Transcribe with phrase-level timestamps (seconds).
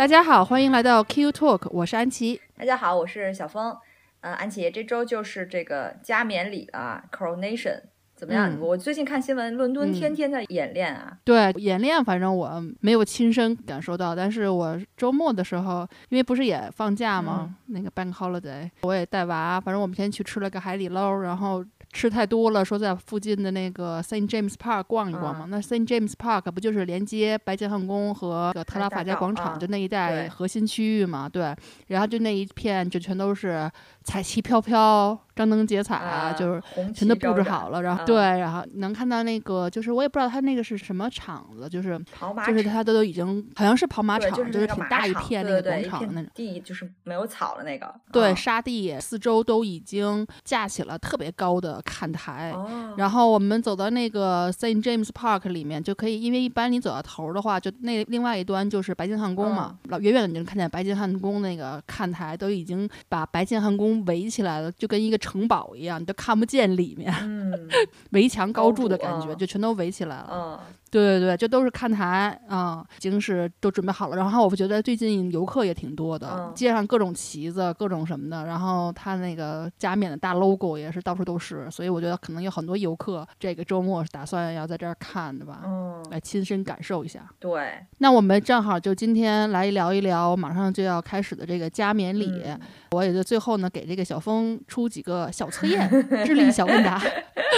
[0.00, 2.40] 大家好，欢迎来到 Q Talk，我是安琪。
[2.56, 3.76] 大家好，我是小峰。
[4.22, 7.82] 嗯，安琪，这周就是这个加冕礼啊，Coronation，
[8.16, 8.58] 怎么样？
[8.58, 11.18] 我最近看新闻，伦敦天天在演练啊。
[11.22, 17.56] 对，演练，反正我没有亲身感受到，但是我周末的时候，因为不是也放假吗？
[17.66, 21.62] 那个 Bank Holiday，我也带娃，反正我们先去吃了个海底捞，然后。
[21.92, 25.46] 吃太多了，说在附近的那个 Saint James Park 逛一逛嘛。
[25.48, 31.28] 那 Saint James Park 不就是连接白金汉宫和特拉法加广场就那一带核心区域嘛？
[31.28, 31.54] 对，
[31.88, 33.70] 然后就那一片就全都是
[34.04, 35.18] 彩旗飘飘。
[35.36, 41.98] 张灯结彩啊，就是全都布置好了，然后对，然后能看到那个，就是我也不知道他那个是什么场子，就是
[42.46, 52.54] 就是他都都已经好像是跑马场，就是挺大一片那个广场那种地，就是没有草的那个，对，沙地四周都已经架起了特别高的看台，
[52.98, 65.20] 然后我们走到那个 Saint James Park 里面就可以，因为一般你走到头的话，就那另外一端就是白金汉宫嘛，老远远的你就能看见白金汉宫那个看台都已经把白金汉宫围起来了，就跟一个。
[65.20, 67.12] 城堡一样，你都看不见里面，
[68.12, 70.58] 围墙高筑的感觉，就全都围起来了。
[70.90, 74.16] 对对对，这都是看台啊，已经是都准备好了。
[74.16, 78.44] 然后我觉得最近游客也挺多的，街上各种旗子、各种什么的。
[78.44, 85.62] 然后他那个加冕的大 logo 也是到处都是，所以我觉得可能有很多游客这个周末是打算要在这儿看的吧，
[86.10, 87.24] 来亲身感受一下。
[87.38, 92.42] 对，那我们正好就今天来聊一聊马上就要开始的这个加冕礼。
[92.90, 95.88] 我也就最后呢，给这个小峰出几个小测验、
[96.26, 97.00] 智力小问答，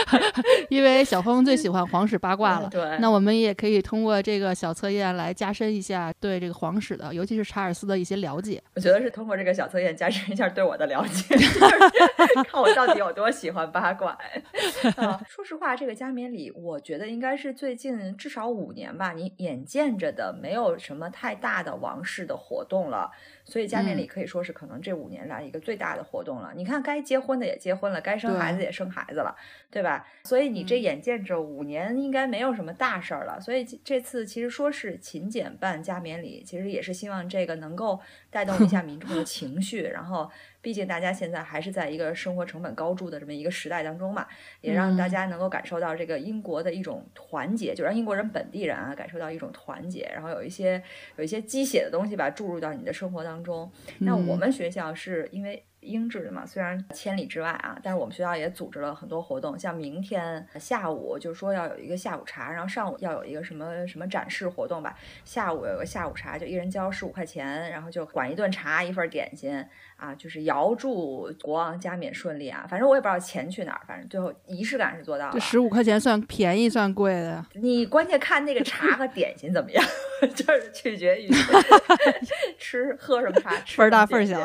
[0.68, 2.68] 因为小峰最喜欢皇室八卦了。
[2.68, 3.21] 对，那我。
[3.22, 8.60] 我们也可以通过这个小测验来加深一下对这个皇室的，尤其是查尔斯的一些了解。
[8.74, 11.36] 我觉得是通过这个小测验加深一下对我的了解，
[12.50, 14.18] 看我到底有多喜欢八卦。
[15.28, 23.12] 说实话，这个加冕礼，我觉得应该是最近至少五年吧，你眼见着的没有什么太大的王室的活动了。
[23.44, 26.52] 所以加冕礼可以说是可能这五年来一个最大的活动了。
[26.54, 29.36] 你看，该结婚的也结婚了，该生孩子也生孩子了，
[29.70, 30.06] 对吧？
[30.24, 33.40] 所以你这眼见着五年应该没有什么大事儿了。
[33.40, 38.00] 所以这次其实说是勤俭办加冕礼，其实也是希望这个能够
[38.30, 40.30] 带动一下民众的情绪，然后。
[40.62, 44.26] 毕竟大家现在还是在一个生活成本高筑的这么一个时代当中嘛，
[44.62, 50.82] 也让大家能够感受到这个英国的一种团结，就让英国人本地人啊感受到一种团结，然后有一些
[51.16, 53.70] 有一些鸡血的东西吧注入到你的生活当中。
[53.98, 55.62] 那我们学校是因为。
[55.82, 69.50] 英制的嘛，虽然千里之外啊，但是我们学校也组织了很多活动，像明天下午就是说要有一个下午茶，然后上午要有一个什么什么展示活动吧，下午有个下午茶，就一人交十五块钱，然后就管一顿茶，一份点心
[70.02, 72.66] 啊，就是遥祝国王加冕顺利啊。
[72.68, 75.32] 反正我也不知道钱去哪儿，反正最后仪式感是做到了。
[75.32, 77.44] 这十五块钱算便宜算贵的？
[77.54, 79.84] 你关键看那个茶和点心怎么样，
[80.34, 81.30] 就是取决于
[82.58, 84.40] 吃喝什么茶，吃份大份小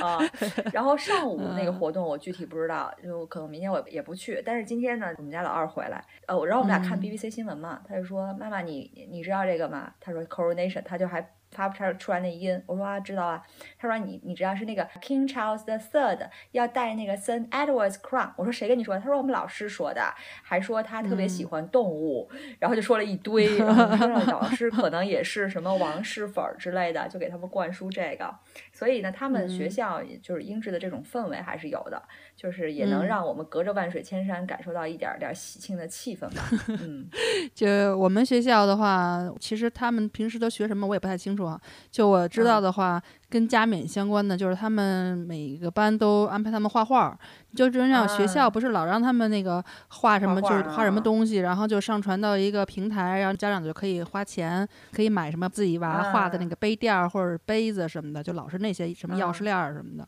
[0.00, 0.18] 啊。
[0.72, 4.40] 然后上午那个活动我具体不知道，就可能明天我也不去。
[4.46, 11.28] 但是今天呢，我们家老二回来，呃，然后我们俩看 BBC 新闻嘛，他就说：“妈妈，你你知道这个吗？”他说：“Coronation。”他就还。
[11.50, 13.42] 发不出出来那音，我说啊知道啊，
[13.78, 19.00] 他说你你知道是那个 King Charles the Third 要戴那个 Saint Edward's crown，我说谁跟你说的？
[19.00, 28.34] 他说我们老师说的，还说他特别喜欢动物，然后就说了一堆，然后老师可能也是什么王室粉之类的，就给他们灌输这个，
[28.80, 32.02] 所以呢，他们学校就是英制的这种氛围还是有的。
[32.34, 36.42] 就是也能让我们隔着万水千山感受到一点点喜庆的气氛吧。
[36.68, 37.06] 嗯，
[37.54, 41.60] 就我们学校的话，其实他们平时都学什么我也不太清楚啊。
[41.90, 47.16] 就我知道的话，跟加冕相关的，就是他们每个班都安排他们画画。
[47.54, 60.06] 就这样，学校不是老让他们那个画什么，就是画什么东西，然后就上传到一个平台，然后家长就可以花钱，可以买什么自己娃画的那个杯垫或者杯子什么的，就老是那些什么钥匙链什么的。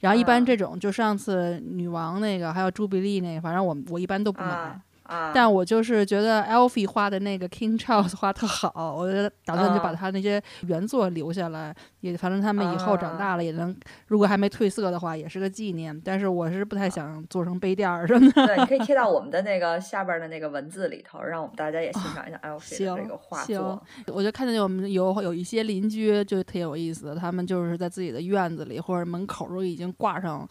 [0.00, 4.80] 然后一般这种，就上次女王那个，还有朱比利那个，反正我我一般都不买。
[5.34, 13.74] 但我就是觉得 Alfie 画的那个 King Charles 画特好，我就打算就把他那些原作留下来，也反正他们以后长大了也能，
[14.06, 15.98] 如果还没褪色的话，也是个纪念。
[16.04, 18.46] 但是我是不太想做成杯垫儿什么的。
[18.46, 23.82] 对，你可以贴到我们的那个下边的那个文字里头，让我们大家也欣赏一下 Alfie 的这个画作。
[24.06, 30.46] 我就看见我们有有一些邻居就特有意思，他们就是在自己的院子里或者门口都已经挂上。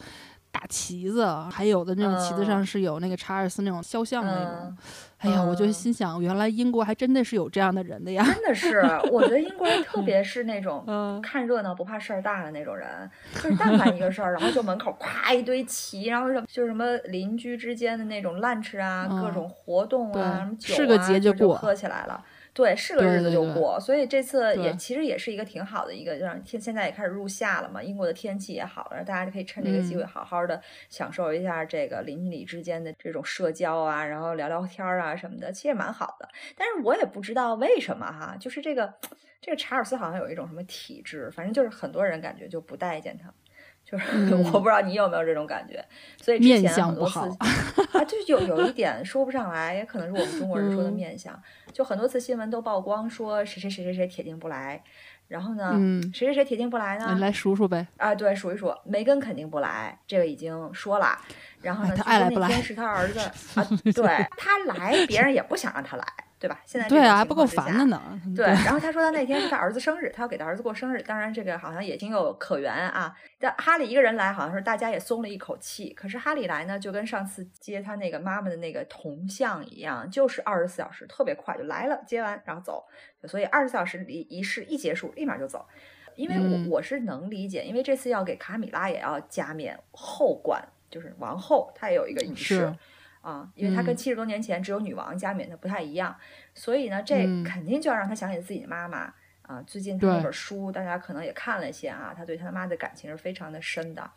[0.50, 4.76] 大旗子，还有的那种旗子上是有那个查尔斯那种肖像那种。
[5.18, 8.24] 哎呀，我就心想，原来英国还真的是有这样的人的呀！
[8.24, 8.80] 真的是，
[9.12, 10.82] 我觉得英国人特别是那种
[11.22, 12.88] 看热闹不怕事儿大的那种人，
[13.34, 22.24] 就是但凡一个事儿，然后就门口咵一堆旗，然后什么就什么邻居之间的那种 lunch 啊，各种活动啊，什么酒啊，就喝起来了。
[22.52, 36.28] 对，是个日子就过，所以这次也其实也是一个挺好的一个，让天现在也开始入夏了嘛，英国的天气也好了，大家就可以趁这个机会嗯好好的享受一下这个邻里之间的这种社交啊，然后聊聊天儿啊什么的，其实蛮好的。
[36.56, 38.92] 但是我也不知道为什么哈，就是这个
[39.40, 43.32] 这个查尔斯好像有一种什么体质，反正就是很多人感觉就不待见他。
[43.90, 45.84] 就是、嗯 我不知道你有没有这种感觉，
[46.20, 47.46] 所以之面前很多次相不好
[47.98, 51.36] 啊，就有有一点说不上来，也可能是我们中国人说的嗯面相。
[51.72, 54.82] 就很多次新闻都曝光说谁谁谁谁谁铁定不来，
[55.28, 57.12] 然后呢，嗯谁谁谁铁定不来呢？
[57.14, 57.86] 你来数数呗。
[57.96, 61.18] 啊，对，数一数，梅根肯定不来，这个已经说了。
[61.62, 63.18] 然后呢，哎他爱来不来说那天是他儿子
[63.58, 66.04] 啊，对他来，别人也不想让他来，
[66.38, 66.60] 对吧？
[66.64, 68.20] 现在这对啊，还不够烦的呢。
[68.34, 71.02] 对，然后他说他那天是他儿子生日，他要给他儿子过生日。
[71.02, 73.14] 当然，这个好像也挺有可原啊。
[73.38, 75.92] 但哈利一个人来，好像是大家也松了一口气。
[75.92, 82.84] 可是哈利来呢，就跟上次接他那个妈妈的那个铜像一样，就是二十四小时，特别快就来了，接完然后走。
[83.26, 85.66] 所以二十四小时仪仪式一结束，立马就走。
[86.16, 92.74] 因为我、嗯我是能理解，因为这次要给卡米拉也要加冕后冠，就是王后，她也有一个仪式。
[93.22, 96.16] 啊，因为她跟嗯七十多年前只有女王加冕的不太一样，
[96.54, 99.62] 所以呢，这嗯肯定就要让她想起自己的妈妈啊。
[99.66, 104.10] 最近她那本书，大家可能也看了一些啊，她对她妈的感情是非常的深的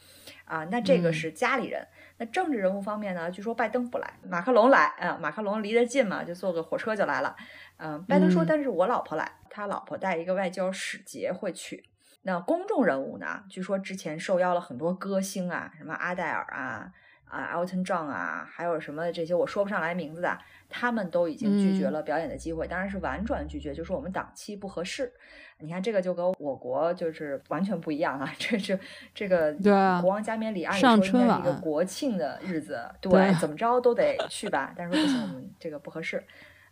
[0.46, 0.64] 啊。
[0.72, 1.86] 那这个嗯是家里人。
[2.18, 7.36] 那政治人物方面呢，据说拜登不来，马克龙来啊，马克龙离得近嘛，就坐个火车就来了。
[7.76, 11.84] 嗯，拜登说，嗯但是我老婆来，他老婆带一个外交使节会去。
[12.24, 13.44] 那公众人物呢？
[13.50, 16.92] 据说之前受邀了很多歌星啊，什么阿黛尔啊、
[17.26, 20.38] 啊 Elton John 啊，还有什么这些我说不上来名字的，
[20.70, 25.12] 他们都已经拒绝嗯了表演的机会，当然是婉转拒绝，就说我们档期不合适。
[25.60, 28.78] 你看这个就跟我国就是完全不一样啊，这是
[29.14, 36.24] 这个对啊国王加冕礼，按理说应该是一个国庆的日子，对，对怎么着都得去吧，但是说不行，我们这个不合适。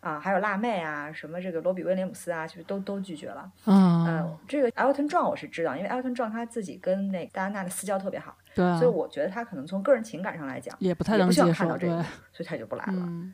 [0.02, 3.48] 啊，还有辣妹啊，什么这个罗比威廉姆斯啊，其实都都拒绝了。
[3.66, 11.64] 嗯嗯，，这个 Elton John 我是知道，因为 Elton John 他自己跟那个戴安娜的私交特别好，对啊所以，我觉得他可能从个人情感上来讲，也不太也不希望能接受。
[11.64, 12.02] 看到这个，，
[12.32, 12.92] 所以他就不来了。
[12.96, 13.32] 嗯，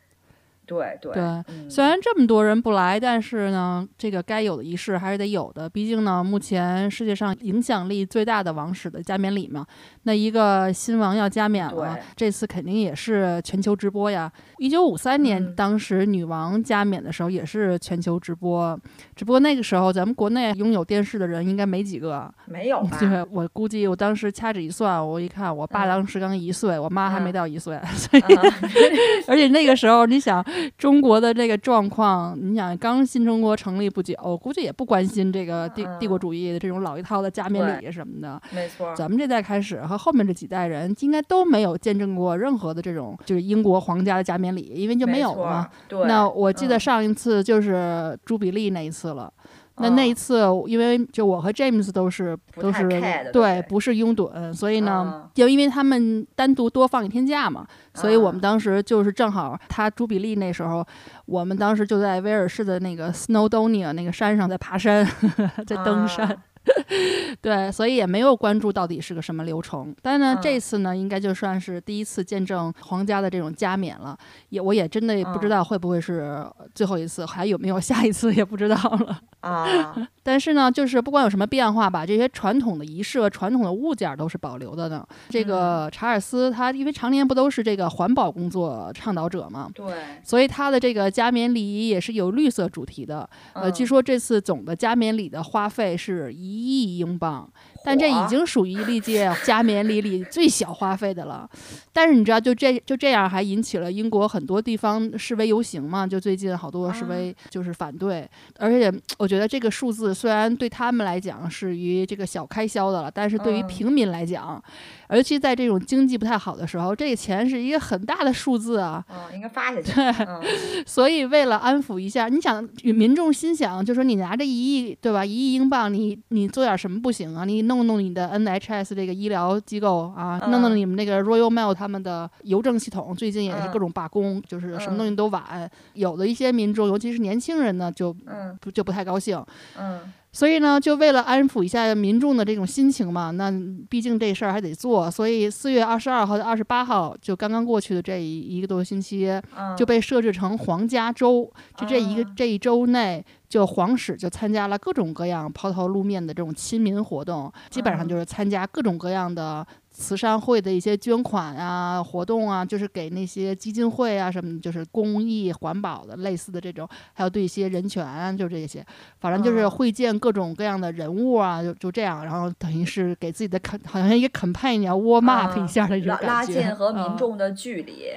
[0.68, 5.68] 对对对嗯虽然这么多人不来，但是呢，这个该有的仪式还是得有的。
[5.68, 9.66] 毕竟呢，目前世界上影响力最大的王室的加冕礼嘛，
[10.02, 14.30] 那一个新王要加冕了，这次肯定也是全球直播呀。
[14.58, 18.78] 一九五三年，嗯当时女王加冕的时候也是全球直播，
[19.16, 22.32] 只不过那个时候咱们国内拥有电视的人应该没几个。
[22.44, 22.98] 没有 吧？
[23.00, 28.42] 对我估计，我当时掐指一算，我一看，我爸嗯当时刚一岁，我妈还没嗯到一岁， 所以啊
[29.26, 30.44] 而且那个时候，你想
[30.76, 38.40] 中国的这个状况，你想刚新中国成立不久，我估计也不关心这个帝帝国主义的这种老一套的加冕礼什么的。
[38.50, 45.68] 没错，咱们这代开始和后面这几代人，应该都没有见证过任何的这种就是英国皇家的加冕礼，因为就没有了嘛。。
[45.88, 49.32] 对，那我记得嗯上一次就是朱比利那一次了。
[49.80, 50.14] 那那一嗯。
[50.14, 52.86] 次，因为就我和 James 都是都是
[53.32, 60.84] 对不是拥趸，所以呢嗯，就因为他们单独多放一天假嘛，所以我们啊当时就是正好他朱比利那时候，
[61.26, 65.06] 我们当时就在威尔士的那个 Snowdonia 那个山上在爬山，
[65.66, 66.36] 在登山。
[66.68, 69.94] 啊 对，所以也没有关注到底是个什么流程。
[70.02, 74.16] 但呢，嗯这次呢，应该就算是第一次见证皇家的这种加冕了。
[74.48, 76.44] 也我也真的也不知嗯道会不会是
[76.74, 79.20] 最后一次，还有没有下一次 也不知道了。
[79.40, 85.06] 啊， 但是呢，就是不管有什么变化吧，这些传统的仪式、和传统的物件儿都是保留的呢。
[85.28, 89.94] 这嗯个查尔斯他因为常年不都是这个环保工作倡导者嘛，对，
[90.24, 93.28] 所以他的这个加冕礼仪也是有绿色主题的。
[93.52, 97.50] 呃，据嗯说这次总的加冕礼的花费是一亿英镑，
[97.88, 101.48] 但这已经属于历届加冕礼里最小花费的了。
[101.92, 106.06] 但是你知道，就这就这样，还引起了英国很多地方示威游行嘛？
[106.06, 108.28] 就最近好多示威就是反对，
[108.58, 114.62] 而且我觉得这个数字虽然对他们来讲是于这个小开销的了，但是对于嗯平民来讲，
[115.10, 119.02] 尤其在这种经济不太好的时候，这个钱是一个很大的数字啊。
[119.08, 119.92] 嗯，应该发下去。
[119.92, 120.42] 对，嗯
[120.86, 125.24] 所以为了安抚一下，你想民众心想，就说你拿着一亿，对吧？
[125.24, 127.44] 一亿英镑，你你做点什么不行啊？
[127.44, 135.70] 你弄弄弄你的 NHS 这个医疗机构啊，弄弄嗯你们那个 Royal Mail 他们的邮政系统，最近也是各嗯种罢工，就是什么东嗯西都晚。
[135.94, 138.56] 有的一些民众，尤其是年轻人呢，就嗯。
[138.60, 139.42] 不就不太高兴。
[139.78, 143.50] 嗯所以呢，就为了安抚一下民众的这种心情嘛，那
[143.88, 151.50] 毕竟这事儿还得做，所以四月二十二号到二十八号，就刚刚过去的这一一个多星期，嗯，就被设置成皇家周。
[151.76, 159.66] 就这一个、啊这一周内，就皇室就参加了各种各样抛头露面的这种亲民活动，基本上嗯就是参加各种各样的
[159.98, 168.86] 慈善会的一些捐款啊、活动啊，就是给那些基金会啊什么，就是公益环保的类似的这种，还有对一些人权啊，就这些，
[169.18, 178.12] 反正就是会见各种各样的人物啊，就就这样，然后等于是给自己的肯，好像一个肯派你要 warm up 一下的这种拉近和民众的距离。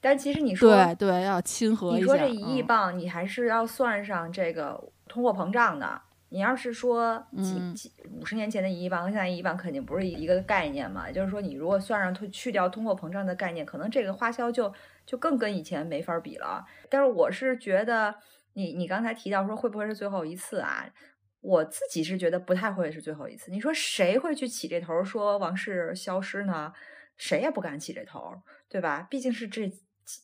[0.00, 6.00] 但其实你说对对要亲和一下，你说这一亿镑，你还是要算上这个通货膨胀的。
[6.30, 11.10] 你要是说几几五十年前的一亿镑和现在一亿镑肯定不是一个概念嘛？
[11.10, 14.72] 就是说你如果算上去去掉通货膨胀的概念，可能这个花销就
[15.06, 16.64] 就更跟以前没法比了。
[16.90, 18.14] 但是我是觉得，
[18.52, 20.90] 你你刚才提到说会不会是最后一次啊？
[21.40, 23.50] 我自己是觉得不太会是最后一次。
[23.50, 26.72] 你说谁会去起这头说王室消失呢？
[27.16, 28.32] 谁也不敢起这头，
[28.68, 29.06] 对吧？
[29.08, 29.72] 毕竟是这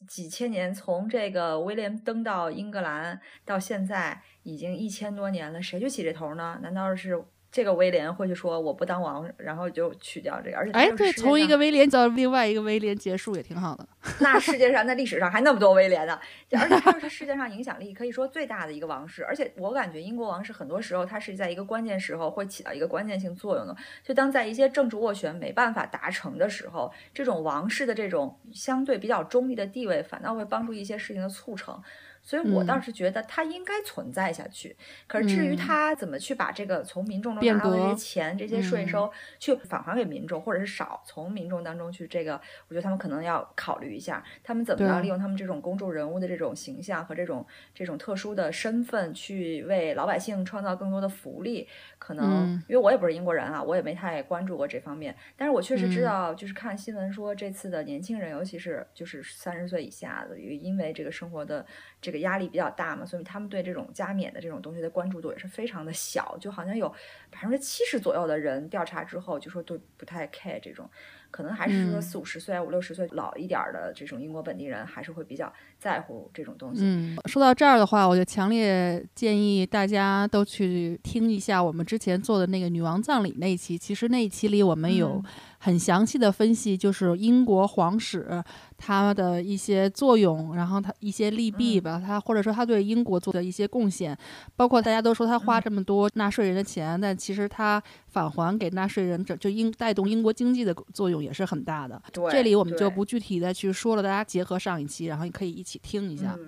[0.09, 4.23] 几千年，从这个威廉登到英格兰到现在。
[4.47, 6.59] 已经一千多年了，谁去起这头呢？
[6.61, 7.19] 难道是？
[7.54, 13.87] 这个威廉会去说我不当王，然后就取掉这个，而且哎，对，从一个威廉到另外一个威廉结束也挺好的。
[14.18, 16.18] 那世界上，在历史上还那么多威廉呢，
[16.58, 19.25] 而且它是世界上影响力可以说最大的一个王室。
[19.25, 23.76] 而且我感觉英国王室很多时候它是在一个关键时候会起到一个关键性作用的。
[24.02, 31.80] 就当在一些政治斡旋没办法达成的时候，这种王室的这种相对比较中立的地位，反倒会帮助一些事情的促成。
[32.25, 34.75] 所以我倒是觉得它应该存在下去。
[35.07, 51.69] 可是至于他怎么去把这个从民众中拿到的这些钱、这些税收去返还给民众，或者是少从民众当中去这个，我觉得他们可能要考虑一下，他们怎么样利用他们这种公众人物的这种形象和这种这种特殊的身份，去为老百姓创造更多的福利。
[51.99, 55.14] 可能因为我也不是英国人啊，我也没太关注过这方面。
[55.37, 61.64] 但是我确实知道，就是看新闻说这次的年轻人，尤其是就是三十岁以下的，因为这个生活的
[62.04, 66.37] 这个压力比较大嘛，所以他们对这种加冕的这种东西的关注度也是非常的小。
[66.38, 66.87] 就好像有
[67.30, 70.88] 百分之七十左右的人调查之后就说对不太 care 这种。
[71.30, 76.82] 可能还是说四五十岁、五六十岁老一点的这种英国本地人，还是会比较在乎这种东西。
[76.84, 83.76] 嗯，说到这儿的话，我就强烈建议大家都去听一下我们之前做的那个女王葬礼那一期。
[83.76, 85.20] 其实那一期里我们有。
[85.64, 88.44] 很详细的分析，就是英国皇室
[88.87, 94.14] 它的一些作用，然后它一些利弊吧，它或者说它对英国做的一些贡献，
[94.57, 102.00] 包括大家都说他花这么多纳税人的钱，但其实他返还给纳税人，这就英带动英国经济的作用也是很大的。
[102.31, 106.38] 这里我们就不具体再去说了，大家结合上一期，然后你可以一起听一下。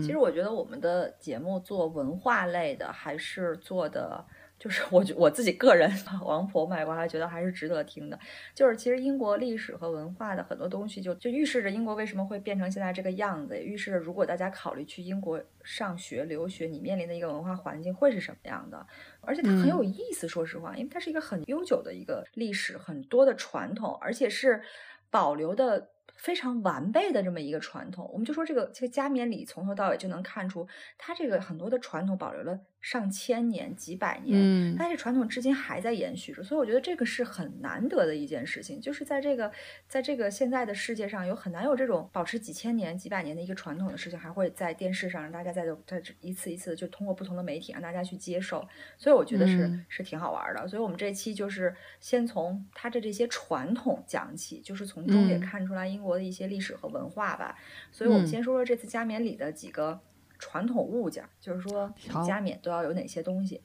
[0.00, 4.24] 其实我觉得我们的节目做文化类的，还是做的。
[4.64, 5.92] 就是我觉我自己个人
[6.24, 8.18] 王婆卖瓜，觉得还是值得听的。
[8.54, 18.86] 就是其实英国历史和文化的很多东西，就就预示着英国为什么会变成现在这个样子，也预示着如果大家考虑去英国上学留学，你面临的一个文化环境会是什么样的。
[19.20, 24.62] 而且它很有意思，说实话，因为它是一个很悠久的一个历史，很多的传统，而且是
[25.10, 25.90] 保留的。
[26.16, 30.66] 非常完备的这么一个传统，我们就说这个这个加冕礼从头到尾就能看出，
[30.96, 39.50] 它这个很多的传统保留了上千年、几百年，嗯，但是传统至今还在延续着，所以我觉得这个是很难得的一件事情，就是在这个
[39.88, 50.66] 在这个现在的世界上，有很难有这种保持几千年、几百年的一个传统的事情，还会在电视上让大家在在一次一次的就通过不同的媒体让大家去接受，所以我觉得是是挺好玩的。
[50.66, 56.14] 所以我们这期就是先从它的这些传统讲起，就是从中也看出来英国。
[56.14, 57.58] 的一些历史和文化吧，
[57.90, 60.00] 所以我们先说说这次加冕礼的几个
[60.38, 61.92] 传统物件，就是说
[62.26, 63.62] 加冕都要有哪些东西。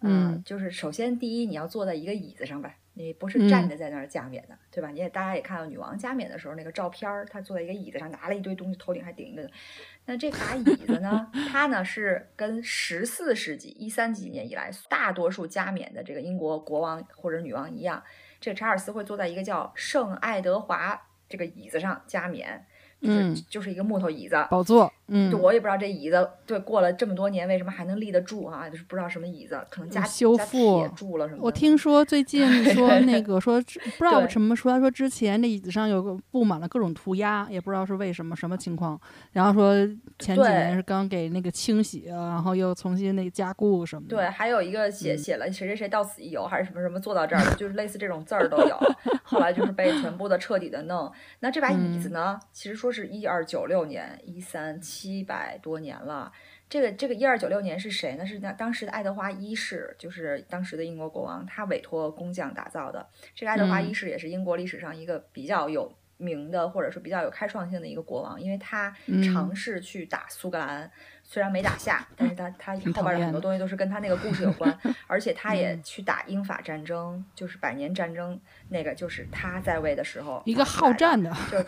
[0.00, 4.90] 嗯，就是首先第一，你要坐在一个椅子上呗，你不是站着在那儿加冕的，对吧？
[4.90, 9.48] 你也大家也看到女王加冕的时候那个照片儿，她坐在一个椅子上，拿了一堆东西，头顶还顶一个。
[10.06, 18.02] 那这把椅子呢， 它呢是跟十四世纪一三几年以来大多数加冕的这个英国国王或者女王一样，
[18.40, 21.00] 这个查尔斯会坐在一个叫圣爱德华。
[21.28, 22.62] 这个椅子上加冕，
[23.00, 24.92] 就是就是一个木头椅子，宝座。
[25.08, 28.70] 嗯，我也不知道这椅子对过了这么多年为什么还能立得住啊？
[28.70, 31.40] 就是不知道什么椅子，可能加修复住了什么。
[31.42, 38.98] 我听说最近 说那个说不知道什么说，他说之前那椅子上有个布满了各种涂鸦，也不知道是为什么什么情况。
[39.32, 39.74] 然后说
[40.18, 44.16] 前几年是刚给那个清洗，然后又重新那个加固什么的。
[44.16, 48.78] 对，还有一个写写了谁谁谁到此一游，还是什么什么做到这儿的，就是类似这种字儿都有。
[49.24, 51.10] 后来就是被全部的彻底的弄。
[51.40, 52.38] 那这把椅子呢？
[52.52, 55.01] 其实说是一二九六年一三七。
[55.02, 56.30] 七百多年了，
[56.68, 58.24] 这个这个一二九六年是谁呢？
[58.24, 63.04] 是那当时的爱德华一世，就是当时的英国国王，他委托工匠打造的。
[63.34, 69.20] 这个爱德华一世也是英国历史上一个比较有名的，或者说比较有开创性的一个国王，因为他嗯。
[69.20, 70.88] 尝试去打苏格兰，
[71.24, 74.78] 虽然没打下，但是他 他挺后边的很多东西都是跟他那个故事有关，
[75.08, 75.82] 而且他也嗯。
[75.82, 81.64] 去打英法战争，就是百年战争，那个就是他在位的时候一个好战的，就是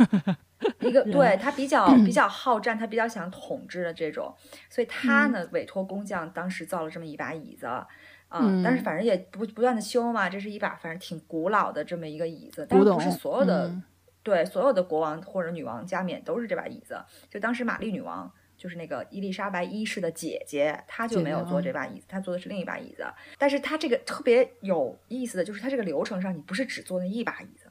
[0.88, 4.34] 一个对他比较比较好战，他比较想统治的这种，
[4.68, 7.66] 所以他嗯呢委托工匠当时造了这么一把椅子。
[7.66, 13.82] 啊、嗯但是反正也不不断的修嘛，这是一把反正挺古老的这么一个椅子，但是不是所有的、嗯
[14.24, 16.98] 对所有的国王或者女王加冕都是这把椅子。
[17.28, 23.04] 就当时玛丽女王就是那个伊丽莎白一世的姐姐，她就没有坐这把椅子，她坐的是另一把椅子。
[23.36, 27.63] 但是她这个特别有意思的就是，她这个流程上你不是只坐那一把椅子，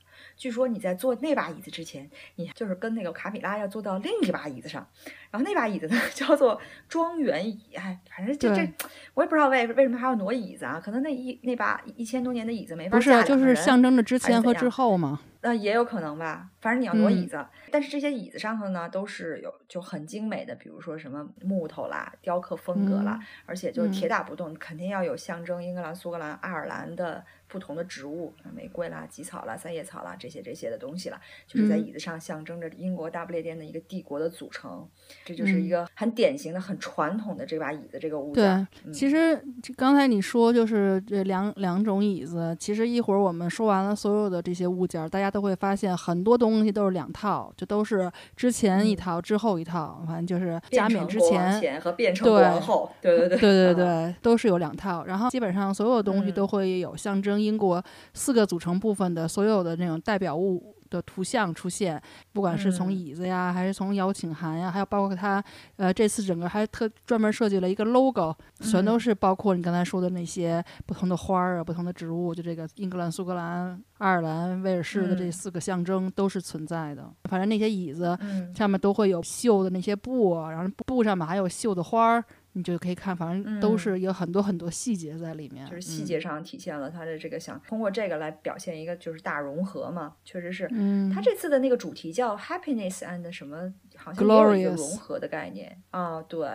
[0.43, 4.85] 据说你在坐那把椅子之前，你就是跟那个卡米拉要坐到另一把椅子上，
[5.31, 6.59] 然后那把椅子呢 叫做
[6.89, 8.69] 庄园椅，哎，反正这这
[9.13, 10.81] 我也不知道为为什么还要挪椅子啊？
[10.83, 15.21] 可能那一那把一千多年的椅子没法不是，就是象征着之前和之后嘛。
[15.39, 34.88] 那也有可能吧，反正你要挪椅嗯子，但是这些椅子上头呢都是有就很精美的，比如说什么木头啦、雕刻风格啦，嗯而且就是铁嗯打不动，肯定要有象征英格兰、苏格兰、爱尔兰的不同的植物，玫瑰啦、吉草啦、三叶草啦这些这些的东西啦，就是在嗯椅子上象征着英国大不列颠的一个帝国的组成，
[35.25, 38.68] 这就是一嗯个很典型的、很传统的这把椅子这个物对件。
[38.86, 39.44] 嗯其实
[39.75, 48.96] 刚才你说就是这两两种椅子，其实一会儿我们说完了所有的这些物件，大家都会发现很多东西都是两套，就都是之前一嗯。
[48.98, 51.79] 套，之后一套，反正就是加冕之前。
[51.79, 54.12] 和变成对国王后，对对对对对嗯。
[54.12, 56.48] 对，都是有两套，然后基本上所有东西都嗯。
[56.48, 65.43] 会有象征英国四个组成部分的所有的那种代表物的图像出现，不管是从嗯椅子呀，还是从邀请函呀，还有包括它，
[65.77, 77.09] 呃，这次整个还特专门设计了一个 logo，全都嗯是包括你刚才说的那些不同的花儿啊、不同的植物，就这个英格兰、苏格兰、爱尔兰、威尔士的这嗯四个象征都是存在的。
[77.23, 82.23] 反正那些椅子嗯上面都会有绣的那些布，然后布上面还有绣的花儿。
[82.53, 90.67] 你就可以看，反正都嗯是有很多很多细节在里面，就是细嗯节上体现了他的这个想通过这个来表现一个就是大融合嘛，确实是。
[90.71, 96.21] 嗯，他这次的那个主题叫 happiness and 什么，好像也有一个融合的概念啊。
[96.23, 96.47] 对，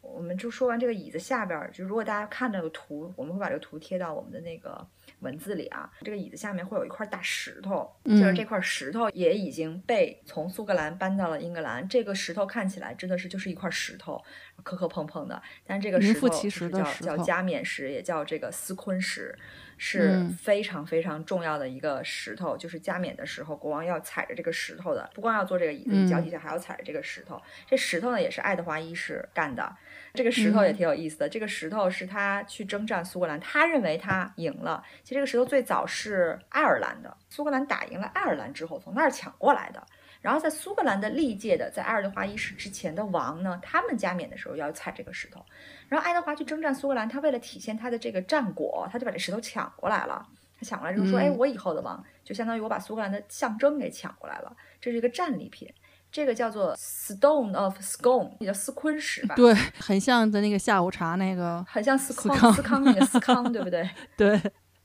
[0.00, 4.86] 我们就说完这个椅子下边儿，就如果大家看那个图，我们会把这个图贴到我们的那个
[5.22, 5.90] 文字里啊。
[6.02, 11.88] 这个椅子下面会有一块大石头，就是嗯这块石头也已经被从苏格兰搬到了英格兰。
[11.88, 14.22] 这个石头看起来真的是就是一块石头，
[14.62, 19.36] 磕磕碰碰的，但这个石头其就是叫叫加冕石，也叫这个斯昆石。
[19.84, 27.40] 是嗯非常非常重要的一个石头，就是加冕的时候，国王要踩着这个石头的，不光要坐这个椅子，你脚嗯底下还要踩着这个石头。
[27.66, 29.76] 这石头呢，也是爱德华一世干的。
[30.14, 34.82] 这个石头也嗯挺有意思的，这个石头是他去征战苏格兰，他认为他赢了。
[35.02, 39.82] 其实这个石头最早是爱尔兰的，苏格兰打赢了爱尔兰之后从那儿抢过来的。
[40.20, 45.44] 然后在苏格兰的历届的，在爱德华一世之前的王呢，他们加冕的时候要踩这个石头。
[45.88, 50.24] 然后爱德华去征战苏格兰，他为了体现他的这个战果，他就把这石头抢过来了。
[50.60, 55.68] 他抢过来之后说：“哎，嗯我以后的王就相当于我把苏格兰的象征给抢过来了，这是一个战利品。
[56.12, 59.34] 这个叫做 Stone of Scone，也叫斯昆石吧？
[59.34, 63.88] 对，很像的那个下午茶那个，很像斯康斯康那个斯康，对不对？
[64.16, 64.40] 对。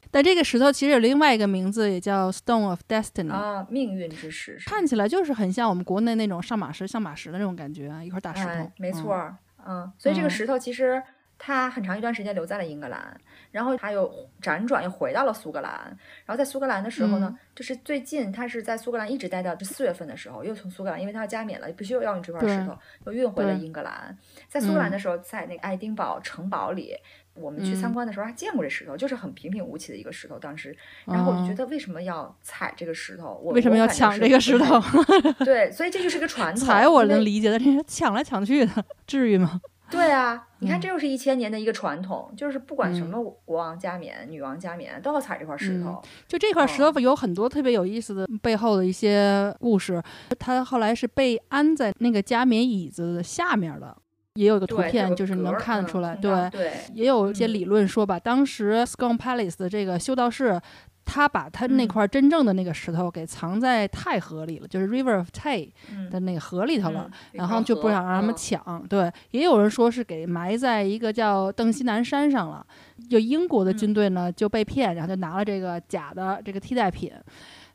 [0.09, 8.49] 但这个石头其实有另外一个名字，也叫 Stone of Destiny，、啊，命运之石看起来就是很像我们国内那种上马石、象马石的那种感觉，一块大石头。
[8.49, 9.35] 哎，没嗯错儿，
[9.67, 11.03] 嗯，所以这个嗯石头其实
[11.37, 13.19] 它很长一段时间留在了英格兰，
[13.57, 15.73] 然后他又辗转又回到了苏格兰，
[16.25, 24.15] 然后在苏格兰的时候呢，嗯就是最近他是在苏格兰一直待到这四月份的时候，又从苏格兰，因为他要加冕了，必须又要用这块石头，又运回了英格兰。
[24.47, 26.95] 在苏格兰嗯的时候，在那个爱丁堡城堡里。
[27.39, 30.39] 我们去参嗯观的时候还见过这石头，就是很平平无奇的一个石头。
[30.39, 33.39] 当时，然后我就觉嗯得为什么要踩这个石头？
[33.43, 34.81] 我为什么要抢这个石头？
[35.45, 36.65] 对，所以这就是个传统。
[36.65, 39.61] 踩我能理解，但是抢来抢去的， 至于吗？
[39.89, 43.09] 对啊，你看，嗯这又是一千年的一个传统，就是不管什嗯。
[43.09, 46.01] 么国王加冕、女王加冕，都要踩这块石头。
[46.27, 50.01] 就这块石哦头有很多特别有意思的背后的一些故事，
[50.37, 53.95] 它后来是被安在那个加冕椅子下面的，
[54.33, 57.53] 也有个图片，就是能格儿嗯看得出来，对，对，也有一些嗯。
[57.53, 60.59] 理论说吧，当时 Scone Palace 的这个修道士，
[61.07, 67.09] 他把他那嗯块真正的那个石头给藏在太河里了，就是 River of Tay 嗯的那个河里头了。
[67.09, 72.65] 嗯然后就不想让他们嗯抢，对，也有人说是给埋在一个叫邓锡南山上了。
[73.09, 77.11] 就英国的嗯军队呢就被骗，然后就拿了这个假的这个替代品。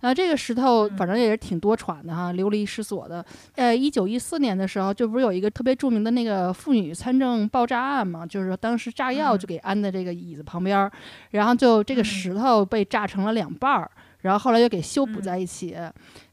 [0.03, 3.25] 啊，这个石头嗯反正也是挺多传的哈，流离失所的。
[3.55, 10.93] 呃，一九一四年的时候，就不是有一个特别著名的那个妇女参政爆炸案嘛，就是说当时炸药就嗯给安在这个椅子旁边儿，
[11.31, 13.91] 然后就这个嗯石头被炸成了两半儿。
[14.23, 15.77] 然后后来又给修补在一起。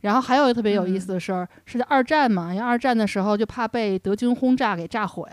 [0.02, 5.28] 然后还有一个特别有意思的事儿，是在二战嘛，因为二战的时候就怕被德军轰炸给炸毁，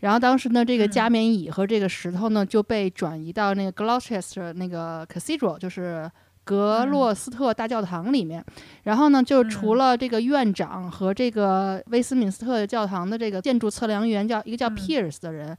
[0.00, 6.10] 然后当时呢，这个加冕椅和这个石头呢就被转移到那个 Gloucester 那个 Cathedral，就是
[6.46, 8.42] 格洛斯特大教堂里面。
[8.84, 15.54] 然后呢，就除了这个院长和这个威斯敏斯特教堂的这个建筑测量员，叫一个叫 Pierce 的人。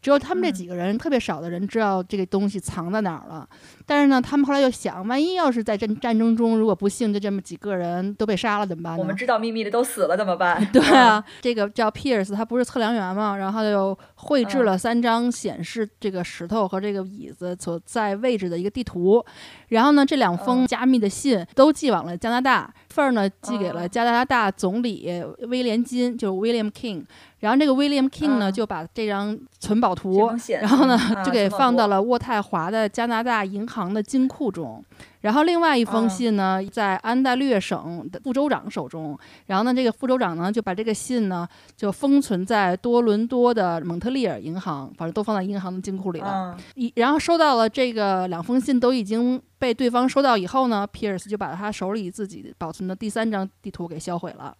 [0.00, 3.48] 只有他们这几个人，特别少的人知道这个东西藏在哪儿了。
[3.84, 8.96] 但是呢，他们后来又想，万一要是在战战争中，如果不幸就这么几个人都被杀了，怎么办？
[8.98, 10.64] 我们知道秘密的都死了怎么办？
[10.72, 19.24] 对啊，这个叫 Pierce，他不是测量员嘛，然后他就绘制了三张显示这个石头和这个椅子所在位置的一个地图。
[19.68, 27.04] 然后呢，这两封加密的信都寄往了加拿大，份儿呢寄给了加拿大总理威廉金，就是 William King。
[27.40, 34.82] 然后这个 William King 呢，就把这张存宝图，然后呢，就给放到了渥太华的加拿大银行的金库中。
[35.20, 39.18] 然后另外一封信呢，在安大略省的副州长手中。
[39.46, 46.56] 然后呢，这个副州长呢，就把这个信呢，就封存在多伦多的蒙特利尔银行，反正都放在银行的金库里了。
[46.74, 54.54] 一然后收到了这个两封信，都已经被对方收到以后呢，Pierce 就把他手里自己保存的第三张地图给销毁了。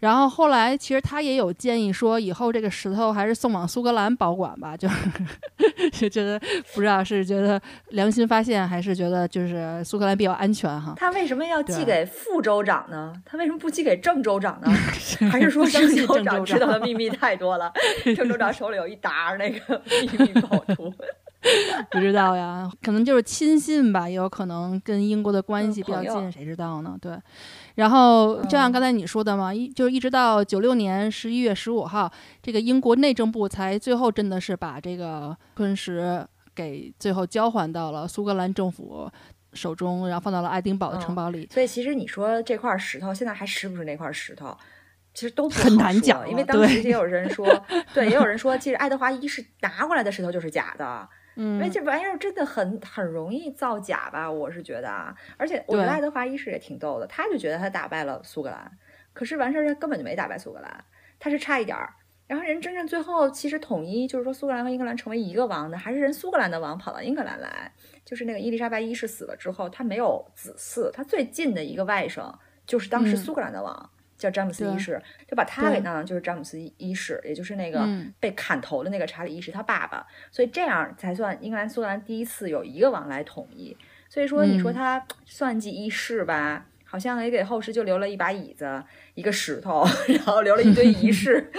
[0.00, 4.94] 然后后来，其实他也有建议说，以后这个石头还是送往苏格兰保管吧，就是
[5.92, 6.38] 就觉得
[6.74, 10.94] 不知道是觉得良心发现，还是觉得就是苏格兰比较安全哈。
[10.96, 13.12] 他为什么要寄给副州长呢？
[13.24, 14.70] 他为什么不寄给正州长呢？
[15.32, 17.72] 还是说正州长知道的秘密太多了？
[18.14, 20.92] 正州长手里有一沓那个 秘密宝图。
[21.90, 26.96] 不知道呀，可能就是亲信吧，也有可能跟英国的关系比较近，谁知道呢？
[27.00, 27.16] 对。
[27.76, 32.10] 然后就像刚才你说的嘛，一就是一直到九六年十一月十五号，
[32.42, 39.10] 这个英国内政部才最后真的是把这个昆石给最后交还到了苏格兰政府
[39.52, 41.48] 手中，然后放到了爱丁堡的城堡里。
[41.52, 44.56] 所以其实你说这块石头现在还是不是那块石头，
[45.12, 47.46] 其实都很难讲，因为当时也有人说，
[47.92, 51.06] 对，也有人说，其实爱德华一世拿过来的石头就是假的。
[51.36, 58.70] 因为这玩意儿真的很很容易造假吧，我是觉得啊，而且我觉得爱德华一世也挺逗的，他就觉得他打败了苏格兰，
[59.12, 60.84] 可是完事儿他根本就没打败苏格兰，
[61.18, 61.92] 他是差一点儿。
[62.26, 67.70] 然后人真正最后其实统一，就是说苏格兰和英格兰成为一个王的，还是人苏格兰的王跑到英格兰来，
[68.04, 72.34] 就是那个伊丽莎白一世死了之后，他没有子嗣，他最近的一个外甥
[72.66, 73.90] 就是当时苏格兰的王。
[74.16, 77.86] 叫詹姆斯一世，就把他给弄，就是詹姆斯一世，也就是那个
[78.18, 83.76] 被砍头的那个查理一世他爸爸，所以这样才算英格兰苏格兰第一次有一个王来统一。
[84.08, 88.82] 所以说，你说他算计一世吧，好像也给后世就留了一把椅子、
[89.14, 91.50] 一个石头，然后留了一堆仪式，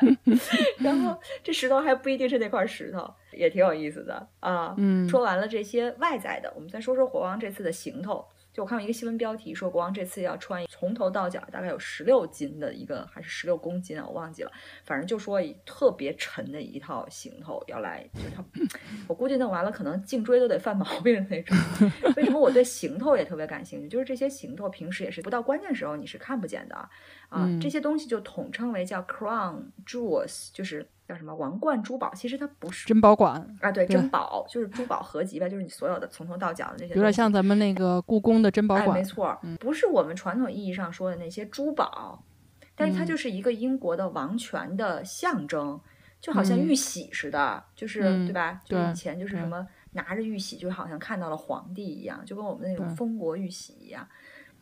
[0.78, 4.76] 然后这石头还不一定是那块石头，也挺有意思的啊。
[5.08, 8.24] 说完了这些外在的，我们再说说国王这次的行头。
[8.58, 14.04] 就我看到一个新闻标题，说国王这次要穿从头到脚大概有十六斤的一个，还是十六公斤啊？
[14.04, 14.50] 我忘记了。
[14.82, 18.44] 反正就说特别沉的一套行头要来，就他，
[19.06, 21.56] 我估计弄完了可能颈椎都得犯毛病的那种。
[22.16, 23.88] 为什么我对行头也特别感兴趣？
[23.88, 26.74] 就是这些行头平时也是不到关键时候你是看不见的
[27.28, 27.48] 啊。
[27.62, 30.84] 这些东西就统称为叫 crown jewels，就是。
[31.08, 32.12] 叫什么王冠珠宝？
[32.14, 42.22] 其实它不是珍宝馆啊，对，珍宝就是珠宝合集吧，就是你所有的从头到脚的那些，有点像咱们那个故宫的珍宝馆，没错，不是我们传统意义上说的那些珠宝，
[42.76, 45.80] 但是它就是一个英国的王权的象征，
[46.20, 48.60] 就好像玉玺似的，就是对吧？
[48.66, 54.06] 就以前就是什么拿着玉玺，就好像看到了皇帝一样，就跟我们那种封国玉玺一样。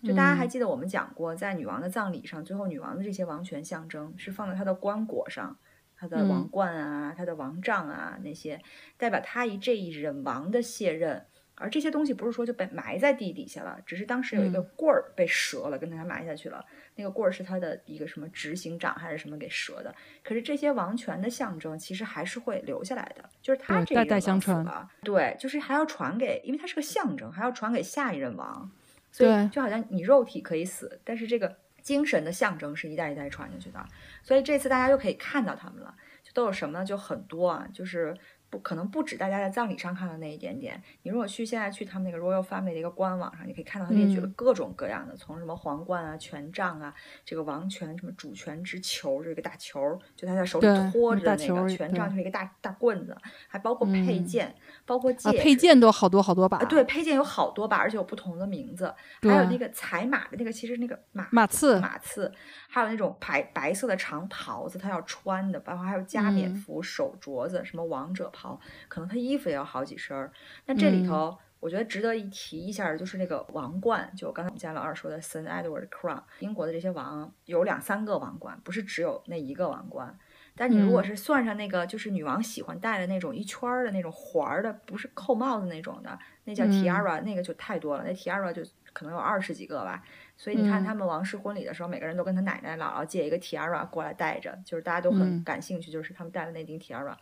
[0.04, 5.56] 就大家还记得我们讲过，在女王的葬礼上，最后女王的这些王权象征是放在她的棺椁上。
[5.98, 8.60] 他的王冠啊，他的王杖啊，那些
[8.96, 16.64] 代表他一这一任王的卸任，而这些东西不是说就被埋在地底下了，只是当时有一个棍儿被折了，跟他埋下去了。
[16.94, 19.94] 那个棍儿是他的一个什么执行长还是什么给折的？
[20.22, 24.64] 可是这些王权的象征其实还是会留下来的，就是他这一代代相传
[25.02, 28.70] 对，就是还要传给，因为它是个象征，还要传给下一任王。
[29.10, 31.56] 所以就好像你肉体可以死，但是这个。
[31.86, 33.88] 精神的象征是一代一代传下去的，
[34.24, 35.94] 所以这次大家又可以看到他们了，
[36.24, 36.84] 就都有什么呢？
[36.84, 38.12] 就很多啊，就是。
[38.56, 40.82] 不可能不止大家在葬礼上看到那一点点。
[41.02, 49.78] 你如果去现在去他们那个 Royal Family 的一个官网上，你可以看到他列举了各种各样的，从什么皇冠啊、权杖啊、这个王权什么主权之球，这个大球，
[50.14, 53.14] 就他在手里托着那个权杖，就是一个大大棍子，
[53.46, 54.54] 还包括配件，
[54.86, 56.56] 包括戒，配件都好多好多把。
[56.64, 58.94] 对，配件有好多把，而且有不同的名字。
[59.20, 62.32] 还有那个踩马的那个，其实那个马马刺，马刺，
[62.68, 68.30] 还有那种白白色的长袍子，他要穿的，包括还有加冕服、手镯子，什么王者。
[68.32, 68.45] 袍，
[68.88, 70.30] 可能他衣服也要好几身儿。
[70.66, 80.18] 那这里头我觉得值得一提一下的就是那个王冠，就刚才我们家老二说的 Saint Edward Crown，英国的这些王有两三个王冠，不是只有那一个王冠。
[80.58, 88.62] 但你如果是算上那个，就是女王喜欢戴的那种一圈儿的那种环儿的，不是扣帽子那种的，那叫 tiara，那个就太多了，那 tiara 就
[88.94, 90.02] 可能有二十几个吧。
[90.36, 97.16] 所以你看他们王室婚礼的时候，每个人都跟他奶奶、姥姥借一个 tiara 过来戴着，就是大家都很感兴趣，就是他们戴的那顶 tiara。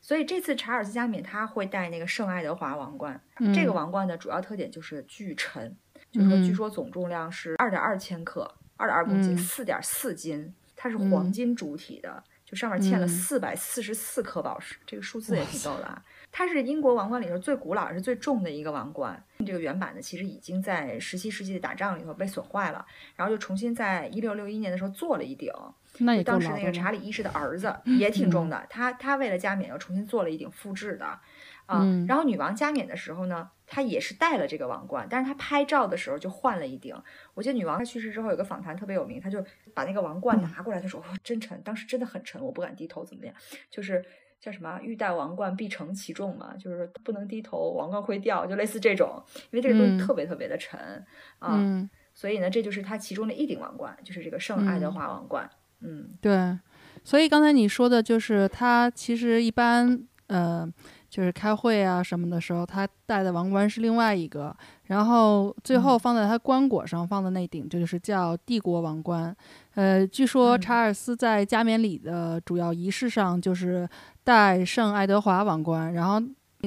[0.00, 3.20] 所以这次查尔斯加冕他会戴那个圣爱德华王冠，
[3.54, 5.76] 这个王冠的主要特点就是巨沉，
[6.12, 12.22] 就是说据说总重量是二点二千克，二点二公斤，四点四斤，它是黄金主体的。
[12.46, 16.02] 就上面嵌了四百四十四颗宝石，这个数字也挺逗的啊！
[16.32, 19.22] 它是英国王冠里头最古老、也是最重的一个王冠。
[19.46, 22.84] 这个原版呢其实已经在十七世纪的打仗里头被损坏了，
[23.16, 25.52] 然后就重新在一六六一年的时候做了一顶。
[25.98, 31.18] 那当时那个查理一世的儿子也挺重的，他他为了加冕又重新做了一顶复制的。
[31.66, 36.92] 啊，然后女王加冕的时候呢，她也是戴了这个王冠，但是她拍照的时候就换了一顶。
[37.32, 39.40] 我记得女王她去世之后有个访谈特别有名，她就
[39.72, 43.32] 把那个王冠拿过来，她说：“真沉，当时真的很沉，我不敢低头，怎么样？
[43.70, 44.04] 就是
[44.40, 49.22] 叫什么‘欲戴王冠，必承其重’嘛，就是不能低头，王冠会掉，就类似这种。
[49.50, 51.04] 因为这个东西特别特别的沉
[51.38, 55.48] 啊，所以呢，这就是它其中的一顶王冠，就是这个圣爱德华王冠。
[55.80, 56.58] 嗯，对。
[57.04, 60.72] 所以刚才你说的就是他其实一般，呃。
[61.10, 69.36] 就是开会啊什么的时候，他戴的王冠是另外一个，然后最后放在他棺椁上放的那顶，这就是叫帝国王冠。
[69.80, 73.88] 呃，据说查尔斯在加冕礼的主要仪式上就是
[74.22, 76.20] 戴圣爱德华王冠，然后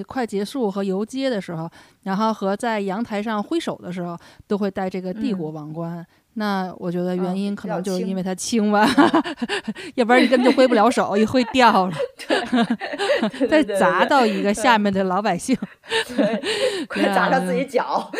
[0.08, 1.70] 快结束和游街的时候，
[2.02, 6.04] 然后和在阳台上挥手的时候，都会戴这个帝国王冠。
[6.36, 8.34] 那我觉得原因可能就是因为它。
[8.36, 8.86] 轻吧，
[9.96, 11.94] 要不然你根本就挥不了手，一挥掉了，
[13.50, 15.56] 再 砸到一个下面的老百姓，
[16.90, 18.12] 快砸到自己脚。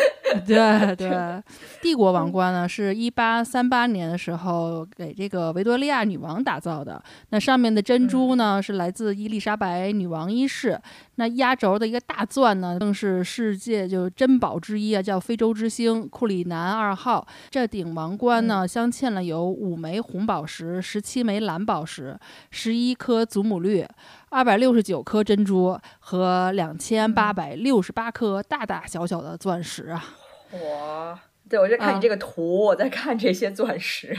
[0.46, 1.42] 对对，
[1.80, 7.00] 帝国王冠呢，是一八三八年的时候给这个维多利亚女王打造的。
[7.28, 10.80] 那上面的珍珠呢，是来自伊丽莎白女王一世。
[11.16, 17.24] 那压轴的一个大钻呢，更是世界就珍宝之一啊，叫非洲之星库里南二号。
[17.50, 22.18] 这顶王冠呢，镶嵌了有五枚红宝石、十七枚蓝宝石、
[22.50, 23.86] 十一颗祖母绿、
[24.30, 30.04] 二百六十九颗珍珠和两千八百六十八颗大大小小的钻石啊！
[30.50, 31.18] 我。
[31.54, 34.12] 对，我在看你这个图，我在看这些钻石，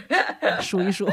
[0.61, 1.05] 数一数。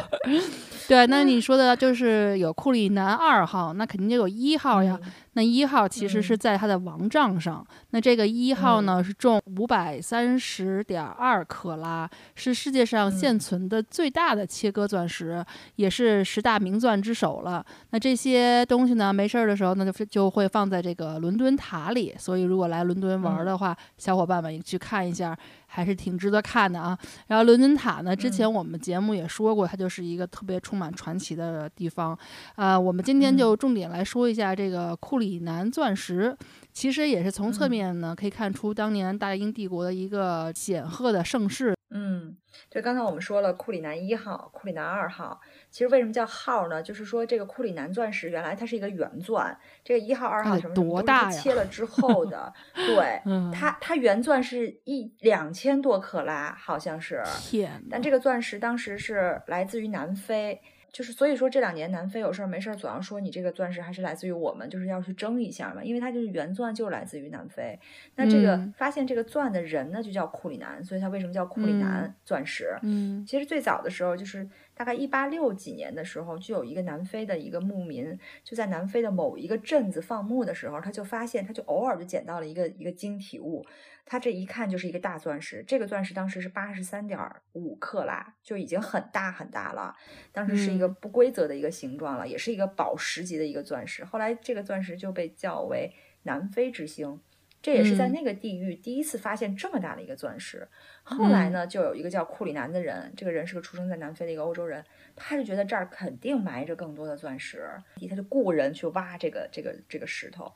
[0.86, 4.96] 对，那你说的就是有库里南二号，那肯定就有一号呀。
[5.34, 15.44] 那一号其实是在他的王杖上，那这个一号呢是重五百三十点二克拉，是世界上现存的最大的切割钻石，
[15.76, 17.64] 也是十大名钻之首了。
[17.90, 22.14] 那这些东西呢，没事儿的时候，那就就会放在这个伦敦塔里。
[22.18, 25.36] 所以如果来伦敦玩的话，小伙伴们去看一下。
[25.74, 26.96] 还是挺值得看的啊。
[27.28, 32.16] 然后伦敦塔呢，之前我们节目也说过，它就是一个特别充满传奇的地方。
[32.56, 36.36] 啊，我们今天就重点来说一下这个库里南钻石。
[36.72, 41.74] 其实也是从侧面呢可以看出当年大英帝国的一个显赫的盛世。
[41.94, 42.36] 嗯，
[42.70, 45.40] 对，刚才我们说了库里南一号、库里南二号。
[45.70, 46.82] 其实为什么叫号呢？
[46.82, 51.30] 就是说这个库里南钻石原来它是一个圆钻，这个一号、二号什么多大呀？
[51.30, 57.22] 切了之后的， 对，它它原钻是一两千多克拉，好像是。
[57.40, 57.84] 天！
[57.90, 60.60] 但这个钻石当时是来自于南非。
[60.92, 67.78] 就是所以说这两年南非有事儿没事儿总要说你这个钻石还是来自于我们，就是要去争一下嘛，因为它就是原钻就来自于南非。
[68.16, 72.76] 那这个发现这个钻的人呢，就叫库里南，所以它为什么叫库里南钻石？
[72.82, 74.46] 嗯，其实最早的时候就是
[74.82, 83.64] 大概一八六几年的时候，就有一个南非的一个牧民，就在南非的某一个镇子放牧的时候，他就发现，他就偶尔就捡到了一个一个晶体物。
[84.04, 87.16] 他这一看就是一个大钻石，这个钻石当时是八十三点
[87.52, 89.94] 五克拉，就已经很大很大了。
[90.32, 94.04] 当时是一个不规则的一个形状了，也是一个宝石级的一个钻石。
[94.04, 97.20] 后来这个钻石就被叫为南非之星，
[97.62, 100.66] 这也是在那个地域第一次发现这么大的一个钻石。
[101.04, 107.64] 后来呢，就有一个叫库里南的人，这个人是个出生在南非的一个欧洲人，他就觉得这儿肯定埋着更多的钻石，
[108.10, 110.52] 他就雇人去挖这个这个这个石头。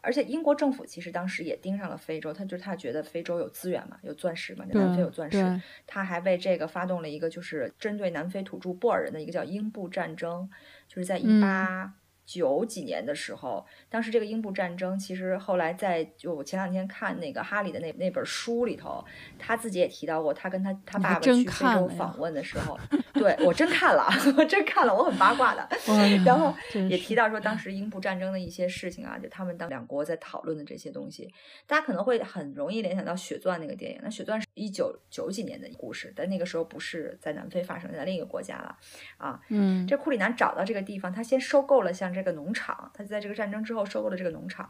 [0.00, 10.48] 而且英国政府其实当时也盯上了非洲，他就是他觉得非洲有资源嘛，有钻石嘛，南非有钻石，他还为这个发动了一个就是针对南非土著布尔人的一个叫英布战争，
[10.86, 11.92] 就是在一八
[12.28, 19.04] 九几年的时候，当时这个英布战争其实后来在就我前两天看那个哈里的那那本书里头，
[19.38, 22.78] 他自己也提到过，他跟他他爸爸去非洲访问的时候，
[23.14, 25.68] 对我真看了，我真看了，我很八卦的。
[26.24, 26.54] 然后
[26.88, 31.32] 也提到到说当时英布战争的一些事情啊，就他们当两国在讨论的这些东西，
[31.66, 33.98] 大家可能会很容易联想到《血钻》那个电影。
[34.02, 38.76] 那《血钻》是一九九几年的故事，但那个时候不是在南非发生，在另一个国家了
[39.16, 39.40] 啊。
[39.48, 44.68] 嗯，这库里南找到这个地方，他先收购了像这个农场，他就在这个战争之后收购了这个农场。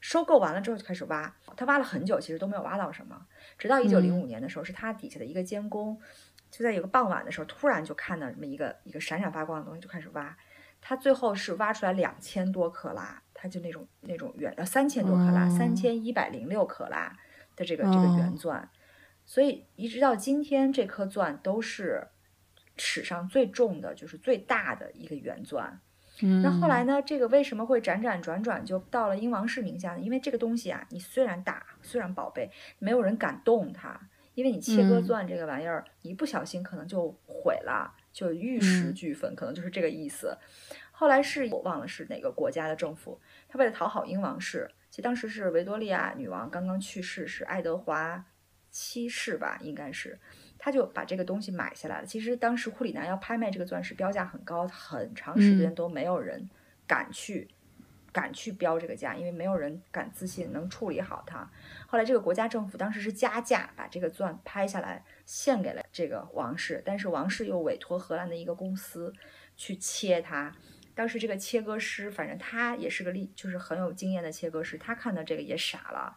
[0.00, 3.26] 收购完了之后就开始挖，他挖了很久，其实都没有挖到什么。
[3.58, 6.00] 直到一九零五年的时候，是他底下的一个监工，
[6.50, 10.36] 就在有个傍晚的时候，突然就看到这么一个一个闪闪发光的东西，就开始挖。
[10.80, 17.14] 他最后是挖出来两千多克拉，他就那种那种原呃三千多克拉，三千一百零六克拉
[17.54, 18.66] 的这个这个原钻。
[19.30, 22.08] 所以一直到今天，这颗钻都是
[22.76, 25.78] 史上最重的，就是最大的一个圆钻。
[26.42, 27.00] 那后来呢？
[27.00, 30.00] 这个为什么会辗转转转就到了英王室名下呢？
[30.00, 34.00] 因为这个东西啊，你虽然大，虽然宝贝，没有人敢动它，
[34.34, 40.36] 因为你切割钻这个玩意儿，一不小心可能就毁了，就玉石俱焚，可能就是这个意思。
[40.90, 48.26] 后来是我忘了是哪个国家的政府，他为了讨好英王室，其实当时是维多利亚女王刚刚去世，是爱德华
[48.70, 50.18] 七世吧，应该是。
[50.58, 52.06] 他就把这个东西买下来了。
[52.06, 56.50] 其实当时库里南要拍卖这个钻石，标价很高，很长时间都没有人
[56.86, 57.48] 敢去
[58.12, 61.50] 敢去标这个价，因为没有人敢自信能处理好它。
[61.86, 69.14] 后来这个国家政府当时是加价把这个钻拍下来，献给了这个王室，但是王室又委托荷兰的一个公司
[69.56, 70.54] 去切它。
[70.94, 76.14] 当时这个切割师，反正他也是个厉，就是很有经验的切割师，他看到这个也傻了。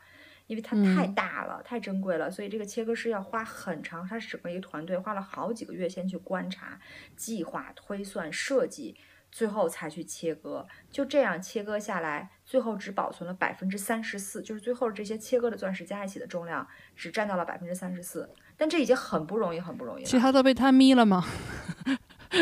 [0.48, 6.80] 因为它太大了，太珍贵了，所以这个切割师要花很长，他是整个一个团队，花了好几个月先去观察、
[7.16, 8.96] 计划、推算、设计，
[9.32, 10.68] 最后才去切割。
[10.92, 18.30] 就这样切割下来，最后只保存了百分之三十四，就是最后这些切割的钻石加一起的重量只占到了百分之三十四。
[18.56, 20.08] 但这已经很不容易，很不容易了。
[20.08, 21.26] 其他都被他眯了吗？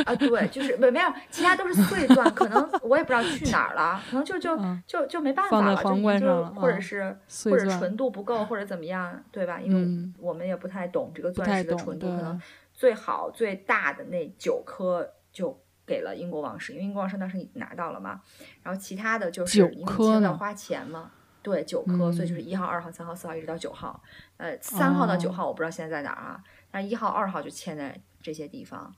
[0.06, 9.60] 啊，对，就是没没有，其他都是碎 钻，可能我也不知道去哪儿了，可能就就就就没办法了，就就或者是或者纯度不够，或者怎么样，对吧？
[9.60, 12.42] 因为我们也不太懂这个钻石的纯度，可能
[12.74, 18.22] 最好最大的那九颗就给了英国王室，因为英国王室当时拿到了嘛，
[18.64, 24.02] 然后其他的就是因为要花钱嘛，对，九颗，所以就是一号、二号、三号、四号一直到九号，
[24.38, 28.94] 呃，三号到九号我不知道现在在哪儿啊，但一号、二号就嵌在这些地方。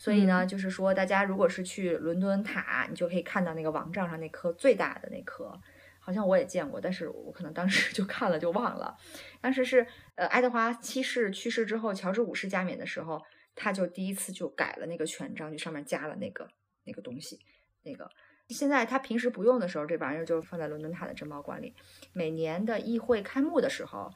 [0.00, 5.60] 所以呢，就是说，大家如果是去伦敦塔，你就可以看到那个王杖上那颗最大的那颗，
[5.98, 8.96] 好像我也见过，但是我可能当时 就看了就忘了。
[9.42, 13.22] 当时是呃，爱德华七世去世之后，乔治五世加冕的时候，
[13.54, 16.48] 他就第一次就改了那个权杖，就上面加了那个
[16.84, 17.38] 那个东西。
[17.82, 18.10] 那个
[18.48, 21.74] 现在他平时不用的时候，这玩意儿就放在伦敦塔的珍宝馆里。
[22.14, 24.10] 每年的议会开幕的时候。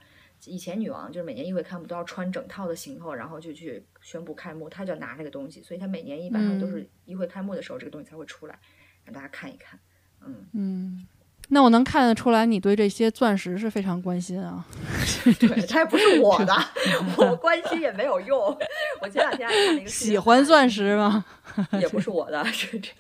[0.47, 8.59] 以前女王就是每年议会开幕都要穿整套的行头，然后就去宣布开幕，她就要拿这个东西，所以她每年一般上都是议会开幕的时候，这个东西才会出来，
[9.05, 9.79] 让大家看一看。
[10.27, 11.07] 嗯嗯，
[11.49, 14.65] 那我能看得出来，你对这些钻石是非常关心啊。
[15.39, 16.55] 对，它也不是我的，
[17.17, 18.39] 我关心也没有用。
[19.03, 21.25] 我前两天还看了一个喜欢钻石吗？
[21.81, 22.91] 也不是我的，是这。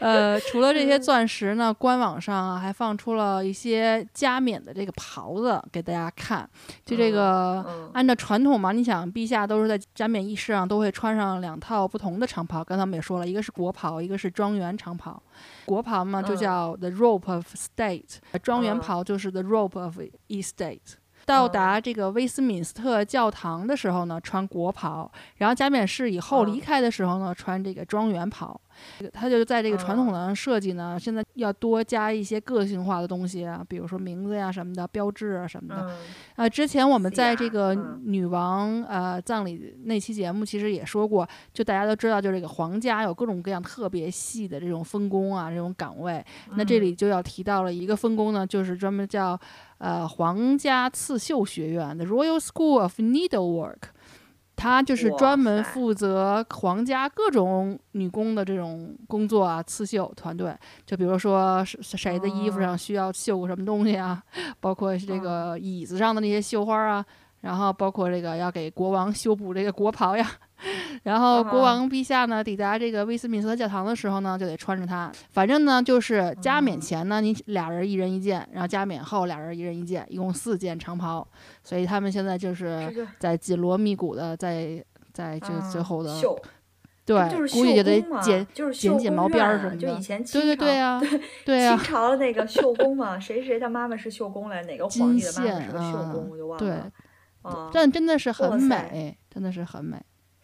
[0.00, 6.48] 呃，除了这些钻石呢，官网上还放出了一些加冕的这个袍子给大家看。
[6.84, 12.62] 就这个，按照传统嘛，你想，陛下都是在加冕仪式上都会穿上两套不同的长袍。
[12.62, 15.20] 刚才我们也说了，一个是国袍，一个是庄园长袍。
[15.64, 19.98] 国袍嘛，就叫 the robe of state；庄园袍就是 the robe of
[20.28, 20.94] estate。
[21.26, 28.58] 到达这个威斯敏斯特教堂的时候呢，穿国袍；然后加冕式以后离开的时候呢，穿这个庄园袍。
[29.12, 35.90] 他就在这个传统的设计呢，现在要多加一些个性化的东西啊，比如说名字呀什么的，标志啊什么的。
[36.36, 46.24] 啊，之前我们在这个女王呃葬礼那期节目其实也说过，就大家都知道，就这个皇家有各种各样特别细的这种分工啊，这种岗位。
[46.54, 49.38] 那这里就要提到了一个分工呢，就是专门叫
[49.78, 53.90] 呃皇家刺绣学院的 Royal School of Needlework。
[54.58, 60.52] 他就是专门负责皇家各种女工的这种工作啊，刺绣团队。
[60.84, 64.20] 就比如说谁谁的衣服上需要绣个什么东西啊，
[64.58, 67.04] 包括这个椅子上的那些绣花啊，
[67.40, 70.28] 然后包括这个要给国王修补这个国袍呀。
[71.04, 75.10] 然后国王陛下呢抵达这个威斯敏斯特教堂的时候呢，就得穿着它。
[75.30, 81.26] 反正呢，就是加冕前呢，你俩人一人一件，然后加冕后俩人一人一件，一共四件长袍。
[81.62, 86.14] 所以他们现在就是在紧锣密鼓的在在就最后的
[87.06, 87.16] 对，
[87.52, 89.76] 估计就得剪剪剪毛边儿什么的。
[89.76, 91.00] 就以前对对对啊，
[91.46, 94.62] 对啊，清朝的那个绣工嘛，谁谁他妈妈是绣工来？
[94.64, 96.28] 哪个皇帝的妈妈是个绣工？
[96.30, 96.92] 我就忘了。
[97.42, 99.96] 对，但真的是很美，真的是很美。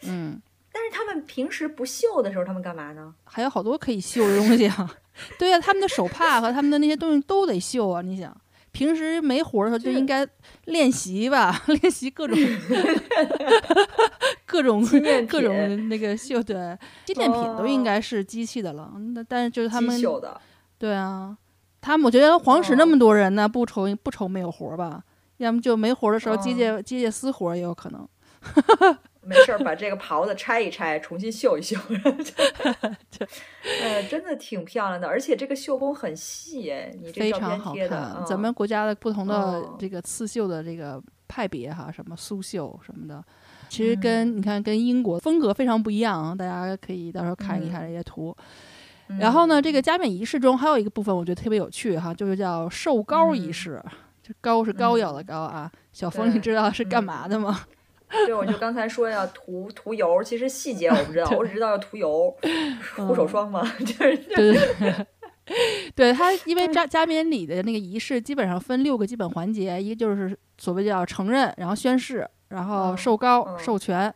[0.07, 0.41] 嗯，
[0.73, 3.15] 但是他们平时不绣的时候，他们干嘛呢？
[3.25, 4.91] 还有好多可以绣的东西啊。
[5.39, 8.03] 对呀、他们的手帕和他们的那些东西都得绣啊。
[8.03, 8.37] 你想，
[8.73, 10.27] 平时没活儿的时候就应该
[10.65, 12.37] 练习吧， 练习各种
[14.45, 14.85] 各种
[15.29, 18.93] 各种那个绣对纪念品都应该是机器的了。
[19.15, 20.41] 那但是就是他们绣的，
[20.79, 21.37] 对啊，
[21.81, 25.03] 他们我觉得皇室那哦么多人呢，不愁不愁没有活儿吧？
[25.39, 28.09] 要么就没活儿的时候，接接接接私活也有可能。
[29.27, 31.77] 没事儿把这个袍子拆一拆，重新绣一绣。
[33.83, 38.15] 呃，真的挺漂亮的，而且这个绣工很细哎，你这照非常好片贴的，看。
[38.19, 43.23] 嗯咱们国家的不同的哦这个刺绣的这个派别哈，什么苏绣什么的，
[43.69, 48.37] 其实跟、你看跟英国风格非常不一样啊，大家可以到时候看一看这些图。
[49.19, 53.83] 然后呢，这个加冕仪式中还有一个部分我觉得特别有趣哈，就是叫寿高仪嗯式。
[54.27, 57.61] 这糕是膏药的膏啊，小峰，你对知道是干嗯嘛的吗？
[58.11, 62.35] 对，我就刚才说要涂涂油，其实细节我不知道， 我只知道要涂油，
[62.97, 65.07] 护手霜嘛，就是对对对，
[65.95, 74.13] 对它，因为加加冕礼的那个仪式基本上分六个基本环节，一个就是所谓叫承认，然后宣誓，然后嗯受膏、嗯授权，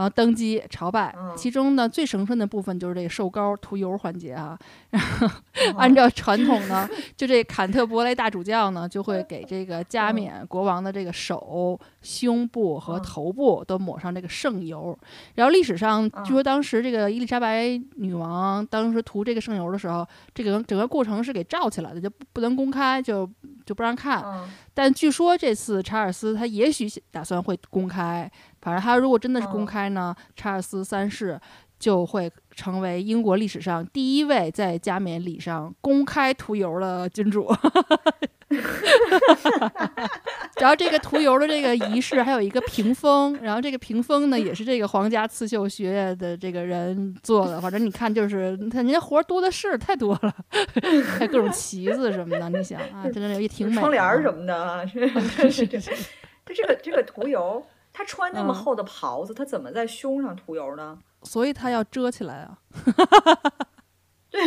[0.00, 1.14] 然后登基朝拜。
[1.18, 4.58] 嗯其中呢，最神圣的部分就是这个受膏涂油环节啊。
[4.90, 5.28] 然后
[5.76, 14.98] 按照传统呢，就这坎特伯雷大主教呢，就会给这个加冕国王的这个手、胸部和嗯头部都抹上这个圣油。
[15.34, 23.28] 然后历史上，嗯据说当时这个伊丽莎白女王当时涂这个圣油的时候，这个整个过程是给罩起来的，就不不能公开，就
[23.66, 24.22] 就不让看。
[24.24, 28.30] 嗯但据说这次查尔斯他也许打算会公开，
[28.60, 31.40] 反正他如果真的是公哦开呢，查尔斯三世
[31.78, 37.50] 就会成为英国历史上第一位在加冕礼上公开涂油的君主。
[40.56, 50.34] 然后这个涂油的这个仪式还有一个屏风，然后这个屏风呢也是这个皇家刺绣学院的这个人做的，反正你看就是他人家活多的是，太多了，
[51.16, 53.76] 还有各种旗子什么的，你想啊，真的也挺美。
[53.76, 55.08] 窗帘儿什么的啊，是
[55.50, 55.90] 是 是是。
[56.44, 57.64] 就这个这个涂油，
[58.00, 60.98] 他穿那么嗯厚的袍子，他怎么在胸上涂油呢？
[61.22, 62.58] 所以他要遮起来啊。
[64.30, 64.40] 对，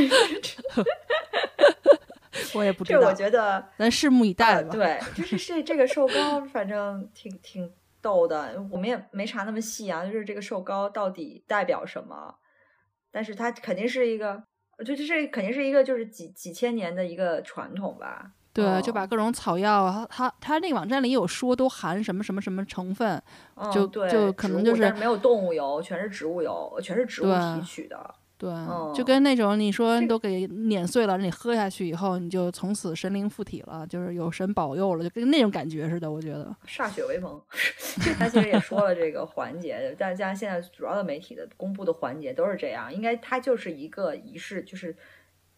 [2.55, 4.69] 我也不知道这我，觉得咱拭目以待吧。
[4.71, 8.59] 对，就是这这个瘦高，反正挺挺逗的。
[8.71, 12.33] 我们也没查那么细啊，就是这个瘦高到底代表什么？
[13.11, 14.41] 但是它肯定是一个，
[14.83, 18.31] 就就是肯定是一个就是几几千年的一个传统吧。
[18.53, 23.21] 对，就哦把各种草药，它它它那个网站里有说都含什么什么什么成分，
[23.73, 27.25] 就就可能就是没有动物油，全是植物油，全是植物
[27.55, 28.13] 提取的。
[28.35, 36.11] 对，哦就跟那种你说都给碾碎了，你喝下去以后，你就从此神灵附体了，就是有神保佑了，就跟那种感觉似的。
[36.11, 37.41] 我觉得，歃血为盟，
[38.19, 44.93] 他其实也说了这个环节，大家现在主要的媒体的公布的环节都是这样，应该它就是一个仪式，就是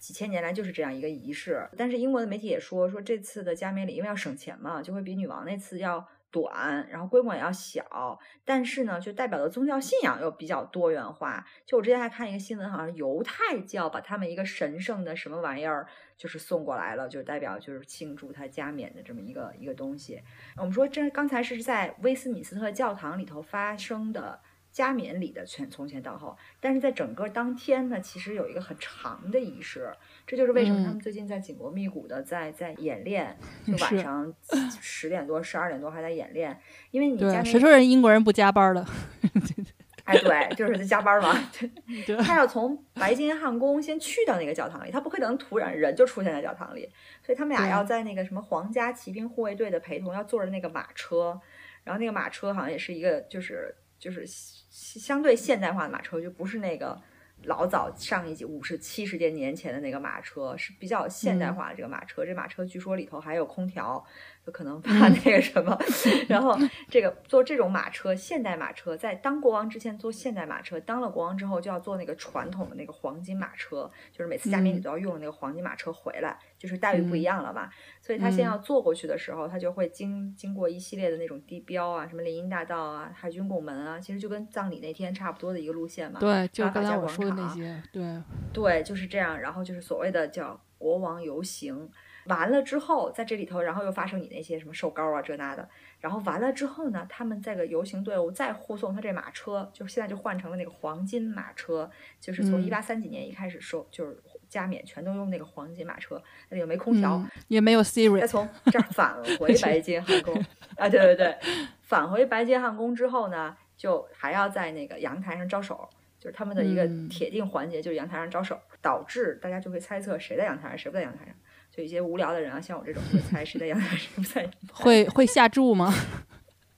[0.05, 1.67] 几千年来就是这样一个仪式。
[1.75, 11.43] 但是英国的媒体也说，说这次的加冕礼因为要省钱嘛，就会比女王那次要短，然后规模也要小，但是呢，就代表的宗教信仰又比较多元化。
[11.65, 20.21] 就我之前还看一个新闻，好像犹太教把他们一个神圣的什么玩意儿就是送过来了，就代表就是庆祝他加冕的这么一个一个东西。
[20.57, 24.39] 我们说这刚才是在威斯敏斯特教堂里头发生的
[24.75, 29.89] 加冕礼的全从前到后，但是在整个当天呢，其实有一个很长的仪式，
[30.27, 30.91] 这就是为什么他嗯。
[30.91, 34.33] 们最近在紧锣密鼓的在在演练，就晚上
[34.81, 36.59] 十点多、十二点多还在演练，
[36.91, 38.85] 因为你谁说人英国人不加班的？
[40.03, 41.33] 哎，对，就是在加班嘛。
[42.05, 46.87] 对他要从白金汉宫先去到那个教堂里，他不可能突然人就出现在教堂里，
[47.23, 47.83] 所以他们俩要。
[47.85, 51.39] 在那个什么皇家骑兵护卫队的陪同，要坐着那个马车，
[51.83, 57.01] 然后那个马车好像也是一个就是就是相对现代化的马车，就不是那个
[57.43, 62.25] 老早上一集五十七十年前的那个马车，是比较现代嗯化的这个马车。
[62.25, 64.03] 这马车据说里头还有空调，
[64.45, 65.77] 就可能怕那个什么。
[66.27, 66.57] 然后
[66.89, 77.69] 这个坐这种马车，现代马车，在当国王之前坐现代马车，当了国王之后就要坐那个传统的那个黄金马车，就是每次加冕礼嗯都要用那个黄金马车回来，就是待遇不一嗯样了嘛。
[78.01, 86.19] 所以他先嗯要坐过去的时候，他就会经经过一系列的那种地标啊，什么林荫大道啊、海军拱门啊，其实就跟葬礼那天差不多的一个路线嘛。
[86.19, 88.21] 对，就刚才我说的那场些，对，
[88.53, 89.39] 对，就是这样。
[89.39, 91.89] 然后就是所谓的叫国王游行，
[92.27, 95.67] 完了之后，在这里头，然后又发生你那些什么瘦高啊这那的。
[95.99, 101.89] 然后完了之后呢，他们这个游行队伍再护送他这马车，就现在就换成了那个黄金马车，
[102.19, 110.33] 就是从嗯一八三几年一开始收，就是加冕全都用那个黄金马车，那里又没空调，嗯，也没有 Siri，从这儿返回白金汉宫
[110.77, 111.37] 啊，对对对，
[111.81, 115.89] 返回白金汉宫之后呢，就还要在那个阳台上招手，
[116.19, 121.33] 就是他们的一个嗯铁定环节，就是阳台上招手，导致大家就会猜测谁在阳台上，谁不在阳台上。
[121.71, 124.49] 就一些无聊的人啊，像我这种会猜谁在阳台上，谁不在。
[124.71, 125.93] 会会下注吗？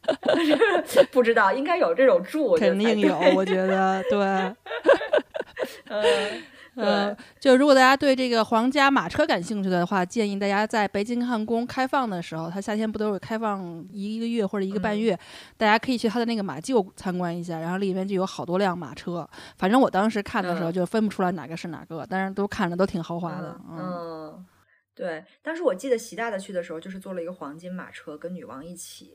[1.11, 4.17] 不知道，应该有这种注，肯定有，我觉得对。
[5.89, 6.43] 嗯，
[6.77, 15.19] 呃，就如果大家对这个皇家马车感兴趣的话，建议大家在北京汉宫开放的时候，它夏天不都是开放一个月或者一个半嗯月，
[15.57, 19.27] 大家可以去它的那个马厩参观一下，然后里面就有好多辆马车。
[19.57, 23.59] 反正我当时看的时候嗯就分不出来哪个是哪个，但是都看着都挺豪华的。
[23.69, 24.45] 嗯
[24.93, 25.23] 对。
[25.41, 29.13] 当时我记得习大大去的时候，就是坐了一个黄金马车，跟女王一起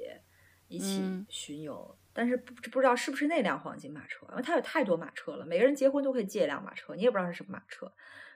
[0.68, 1.96] 一起嗯巡游。
[2.12, 7.90] 但是不不知道是不是那辆黄金马车，因为它有太多马车了，每个人结婚都可以借一辆马车，你也不知道是什么马车。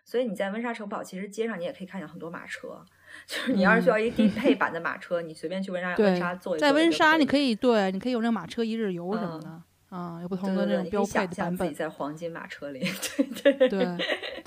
[0.04, 2.84] 所以你在温莎城堡，其实街上你也可以看见很多马车，
[3.26, 9.62] 就是你要是需要一低配版的马车，你随便去温莎温莎坐一坐在温莎你可以以对，你可以有那马车一日游什么嗯的。
[9.88, 12.80] 啊、有不同的那种标配想的版本象自己，在黄金马车里，
[13.40, 13.96] 对 对对对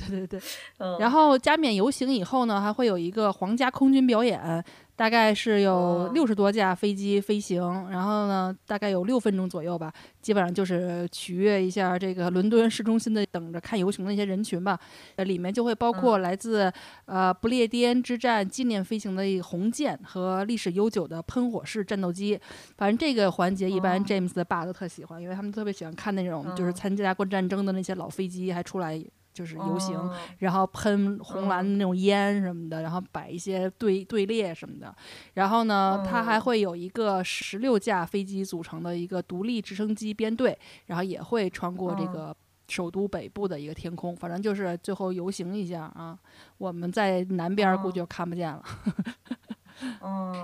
[0.10, 0.42] 对对。
[0.78, 4.64] 嗯，然后加冕游行以后呢，还会有一个皇家空军表演，
[5.00, 9.90] 大概是有哦六十多架飞机飞行，然后呢，大概有六分钟左右吧，
[10.22, 14.78] 基本上就是取悦一下这个伦敦市中心的等着看游行的一些人群吧。
[15.16, 16.70] 呃，里面就会包括嗯来自、
[17.06, 22.38] 呃不列颠之战纪念飞行的红箭和历史悠久的喷火式战斗机。
[22.76, 29.02] 反正这个环节一般哦 James 的爸都特喜欢，因为他们特别喜欢看那种就是嗯参加过战争的那些老飞机还出来
[29.40, 29.98] 就是游行。
[29.98, 34.94] 哦然后喷红蓝的嗯那种烟什么的，然后摆一些队队列什么的。
[35.34, 42.36] 然后呢，它还嗯会有一个十六架飞机组成的一个独立直升机编队，然后也会穿过这嗯个
[42.68, 44.16] 首都北部的一个天空。
[44.16, 46.18] 反正就是最后游行一下啊，
[46.58, 48.64] 我们在南边儿估计就看不见了。
[48.64, 49.49] 哦，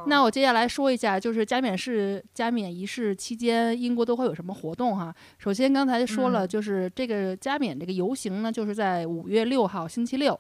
[0.07, 5.13] 那我接下来说一下，就是加冕式加冕仪式期间，英国都会有什么活动哈？
[5.37, 10.39] 首先刚才说了，嗯就是这个加冕这个游行呢，就是在五月六号星期六。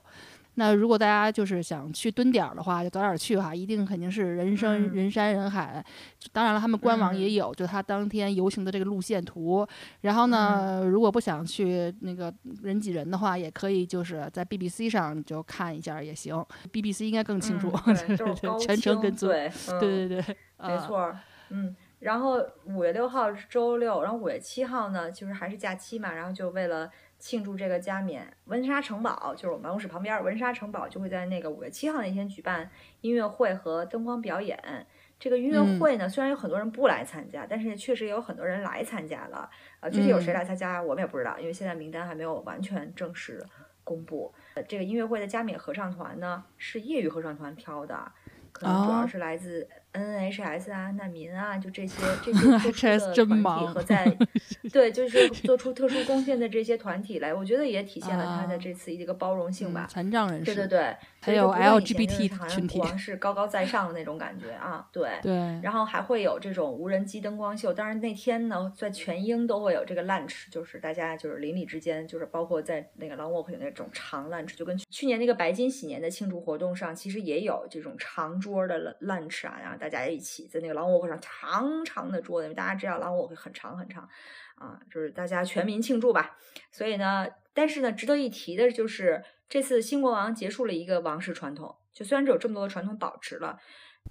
[0.55, 5.83] 那如果大家就是想去蹲点儿的话，就早点去哈，一定肯定是人山、嗯人山人海。
[6.31, 9.67] 当然了，他们官网也嗯有，就他当天游行的这个路线图。
[10.01, 12.33] 然后呢，嗯如果不想去那个
[12.63, 16.35] 人挤人的话，也可以就是在 BBC 上就看一下也行。
[16.71, 17.71] BBC 应该更清楚，
[18.59, 19.29] 全程跟踪。
[19.29, 21.75] 对，嗯对对对，啊没错儿，嗯。
[21.99, 26.87] 然后五月六号是周六，然后五月七号呢，就是还是假期嘛，然后就为了
[27.25, 32.69] 庆祝这个加冕，温莎城堡就是我们办公室旁边儿，温莎城堡就会在那个五月七号那天举办
[33.01, 34.85] 音乐会和灯光表演。
[35.17, 39.49] 这个音乐嗯会呢，虽然有很多人不来参加，但是确实也有很多人来参加了。
[39.79, 43.43] 呃，具体有谁嗯来参加，我们也不知道，因为现在名单还没有完全正式
[43.83, 44.31] 公布。
[44.53, 48.11] 呃这个音乐会的加冕合唱团呢，是业余合唱团挑的，
[48.51, 54.17] 可能主哦要是来自 NHS 啊、难民啊，就这些这些 特殊的团体和在
[54.71, 59.89] 对，就是做出特殊贡献的这些团体来，我觉得也体现了他的啊这次一个包容性吧嗯。
[59.89, 65.09] 残障人士，对对对，还有 LGBT 群体是高高在上的那种感觉啊，对。
[65.21, 84.07] 对然后还会有这种无人机灯光秀，当然那天呢，在全英都会有这个 lunch，就是大家就是邻里之间，就是包括在那个 Long Walk 有那种长 lunch，就跟去年那个白金禧年的庆祝活动上，其实也有这种长桌的 lunch 啊，然后大家一起在那个 Long Walk 上长长的桌子，因为大家知道 Long Walk 很长很长
[84.55, 86.37] 啊，就是大家全民庆祝吧。
[86.71, 93.57] 所以呢，但是呢，值得一提的就是这次新国王结束了一个王室传统，就虽然只有这么多的传统保持了。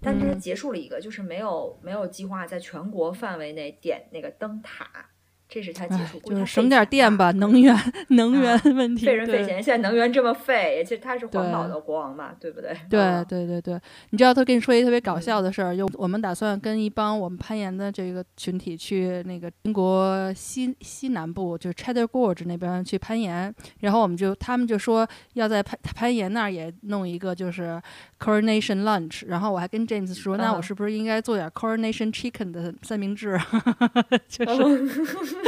[0.03, 5.09] 但是结束了一个，就是没有没有计划在全国范围内点那个灯塔，
[5.55, 7.72] 这是他结哎束，估计就是省点钱电吧，能源
[8.09, 9.62] 能源啊问题，对费人费钱。
[9.62, 12.76] 现在能源这么费，其实他是环保的国王嘛，对不对？
[12.90, 13.80] 对啊对对对，
[14.11, 27.80] 你知道他跟你说一个特别搞嗯笑的事儿，就我们打算跟一帮我们攀岩的这个群体去那个英国西西南部，就是 Cheddar Gorge 那边去攀岩，然后我们就他们就说要在攀攀岩那儿也弄一个就是
[28.18, 33.38] Coronation Lunch，然后我还跟 James 说，那我嗯是不是应该做点 Coronation Chicken 的三明治？
[34.26, 35.43] 就是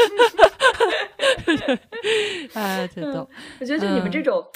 [1.46, 1.78] 嗯
[2.54, 3.28] 哎，挺逗。
[3.60, 4.46] 我觉得就你们这嗯种，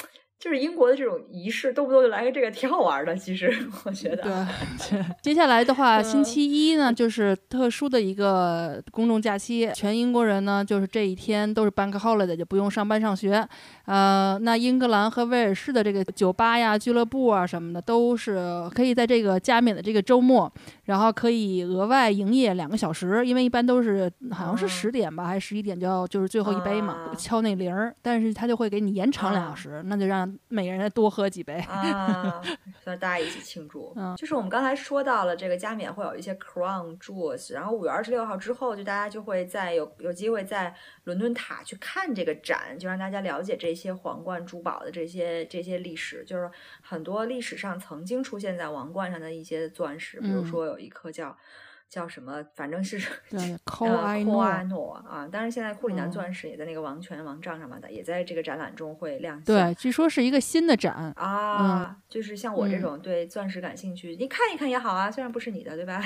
[0.40, 3.14] 就是英国的这种仪式，动不动就来个这个挺好玩的。
[3.14, 3.52] 其实
[3.84, 4.48] 我觉得，
[4.90, 13.46] 对，接下来的话，星嗯期一呢，就是特殊的一个公众假期，全英国人呢，就是这一天都是 bank holiday，就不用上班上学。
[13.84, 18.40] 呃，那英格兰和威尔士的这个酒吧呀、俱乐部啊什么的，都是
[18.74, 20.50] 可以在这个加冕的这个周末，
[20.84, 32.40] 然后可以额外营业两个小时，因为一般都是好像是哦十点吧，还是十一点就要就是最后一杯嘛，啊敲那铃儿，但是他就会给你延长两小啊时，那就让想每个人多喝几杯啊，
[32.84, 33.92] 所以大家一起庆祝。
[33.96, 40.74] 嗯，就是我们刚才说到了这个加冕会有一些 crown jewels，然后五月二十六号之后，就大家就会在有有机会在
[41.04, 46.50] 伦敦塔去看这个展，就让大家了解这些皇冠珠宝的这些这些历史，就是
[46.80, 51.36] 很多历史上曾经出现在王冠上的一些钻石，比如说有一颗叫。
[51.90, 52.42] 叫什么？
[52.54, 52.98] 反正是
[53.64, 55.26] 科 埃诺啊！
[55.30, 59.44] 当然，现在库里南钻石也在那个王权王杖上嘛的，也在这个展览中会亮相。
[59.44, 66.00] 对，据说是一个新的展啊，就是像我这种对钻石感兴趣，你看一看也好啊，虽然不是你的，对吧？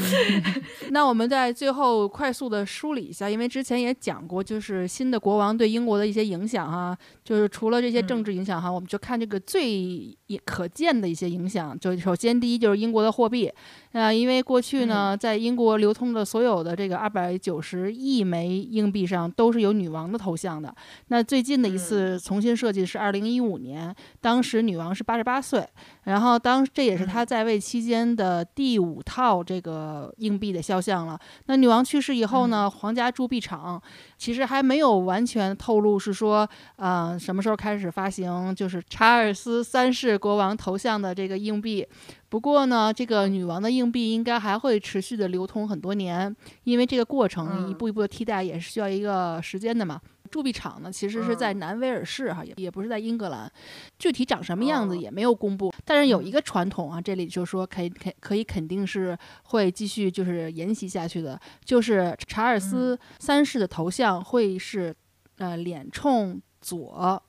[0.90, 6.94] 那我们在最后快速的梳理一下，因为之前也讲过，就是新的国王对英国的一些影响哈，
[7.24, 11.78] 就是除了这些政治影响哈，我们就看这个最可见的一些影响。
[11.78, 13.50] 就首先第一就是英国的货币。
[13.92, 20.74] 啊，因为过去呢，在英国流通的所有的这个二百九十亿枚硬币上都是有女王的头像的。
[21.08, 25.66] 那最近的一次重新设计是二零一五年，当时女王是八十八岁，
[26.04, 31.18] 然后当这也是她在位期间的第五套这个硬币的肖像了。
[31.46, 33.80] 那女王去世以后呢，皇家铸币厂
[34.18, 36.46] 其实还没有完全透露是说，
[36.76, 41.86] 呃，什么时候开始发行就是查尔斯三世国王头像的这个硬币。
[42.28, 50.00] 不过呢，这个女王的硬币应该还会持续的流通很多年，因为这个过程一步一步的替代也是需要一个时间的嘛。
[50.28, 53.50] 铸币厂呢，其实是在南威尔士哈，也也不是在英格兰，
[53.98, 55.72] 具体长什么样子也没有公布。
[55.84, 64.94] 但是有一个传统啊，这里就说可以肯可以肯定是会继续就是沿袭下去的，就是查尔斯三世的头像会是
[65.38, 67.22] 呃脸冲左。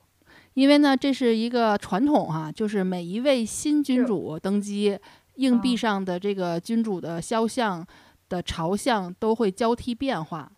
[0.55, 4.99] 因为呢，这是一个传统哈，就是每一位新君主登基，
[5.35, 7.85] 硬币上的这个君主的肖像
[8.27, 10.51] 的朝向都会交替变化。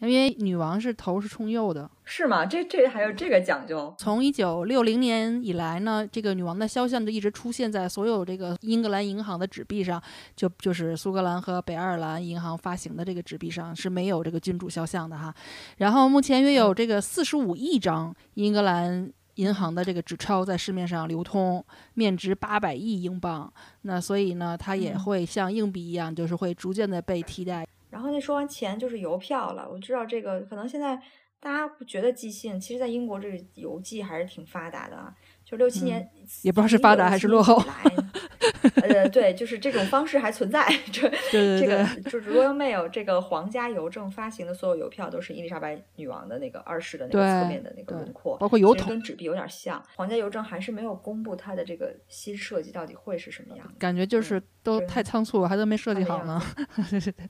[0.00, 2.46] 因为女王是头是冲右的，是吗？
[2.46, 3.94] 这这还有这个讲究？
[3.98, 10.02] 从一九六零年以来呢，这个女王的肖像就一直出现在所有这个英格兰银行的纸币上，
[10.36, 15.34] 就就是苏格兰和北爱尔兰银行发行的这个纸币上是没有这个君主肖像的哈。
[15.78, 19.12] 然后目前约有这个四十五亿张英格兰。
[19.38, 23.48] 银行的这个纸钞在市面上流通，面值八百亿英镑。
[23.82, 27.64] 那所以呢，它也会像硬币一样，就是会逐渐的被替代。
[27.90, 29.68] 然后那说完钱就是邮票了。
[29.70, 31.00] 我知道这个可能现在
[31.40, 35.14] 大家不觉得寄信，其实在英国这个邮寄还是挺发达的啊。
[35.48, 36.06] 就六七年，
[36.42, 37.62] 也不知道是发达还是落后。
[38.82, 40.66] 呃，对，就是这种方式还存在。
[40.92, 49.82] 这 这个就是 Royal Mail 这个皇家邮政发行的所有邮票都是伊丽莎白女王的那个二世的那个侧面的那个轮廓，包括邮筒跟纸币有点像。
[49.96, 56.42] 皇家邮政还是没有公布它的这个新设计到底会是什么样，感觉就是都太仓促了，还都没设计好呢。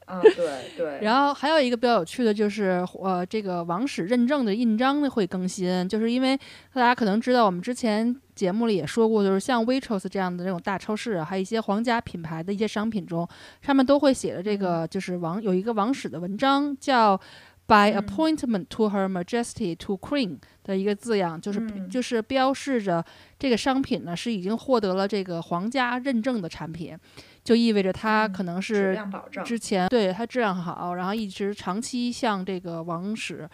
[0.07, 0.99] 啊，对对。
[1.03, 6.37] 然后还有一个比较有趣的就是，呃，这个王室认证的印章呢会更新，就是因为
[6.75, 8.08] 大家可能知道我们之前。
[8.35, 13.29] 节目里也说过，就是像 Waitrose 这样的这种大超市，还有一些皇家品牌的一些商品中，
[13.63, 17.21] 上面都会写的这个就是王有一个王室的文章，叫
[17.67, 23.05] By appointment to Her Majesty to Queen 的一个字样，就是就是标示着
[23.39, 26.97] 这个商品呢是已经获得了这个皇家认证的产品，
[27.45, 28.99] 就意味着它可能是
[29.45, 33.47] 之前对它质量好，然后一直长期向这个王室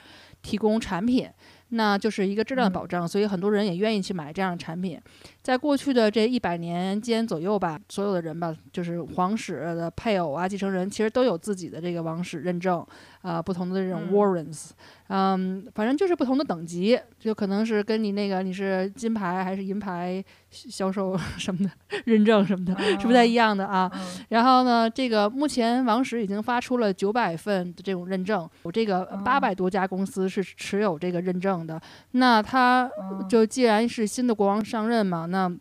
[0.42, 1.28] 提供产品。
[1.74, 5.00] 那就是一个质量保障，所以很多人也愿意去买这样的产品。
[5.44, 12.82] 在过去的这一百年间左右吧，所有的人吧，就是皇室的配偶啊、继承人，其实都有自己的这个王室认证，
[13.20, 14.70] 啊，不同的这种 warrants。
[15.08, 21.70] 嗯，反正就是不同的等级，就可能是跟你那个你是金牌还是银牌销售 什么的
[22.06, 23.90] 认证什么的，是不太一样的啊。
[24.30, 31.78] 然后呢，这个目前王室已经发出了九百份的这种认证，有这个八百多家公司是持有这个认证的。
[32.12, 32.90] 那他
[33.28, 35.52] 就既然是新的国王上任嘛，那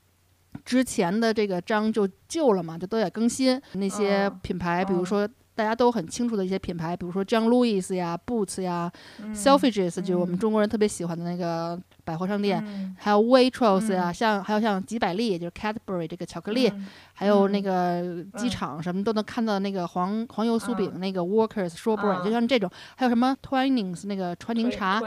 [0.63, 3.59] 之前的这个章就旧了嘛，就都得更新。
[3.73, 5.27] 那些品牌，比如说。
[5.55, 8.91] 大家都很清楚的一些品牌，比如说 John Lewis 呀、Boots 呀、
[9.35, 16.73] Selfridges，就是我们中国人特别喜欢的那个百货商店，还有 Waitrose 呀，像还有像吉百利，就是 Cadbury 这个巧克力，
[17.13, 24.99] 还有那个机场什么都能看到那个黄黄油酥饼，那个 Workers Strawberry，就像这种，还有什么 Twinings 那个川宁茶，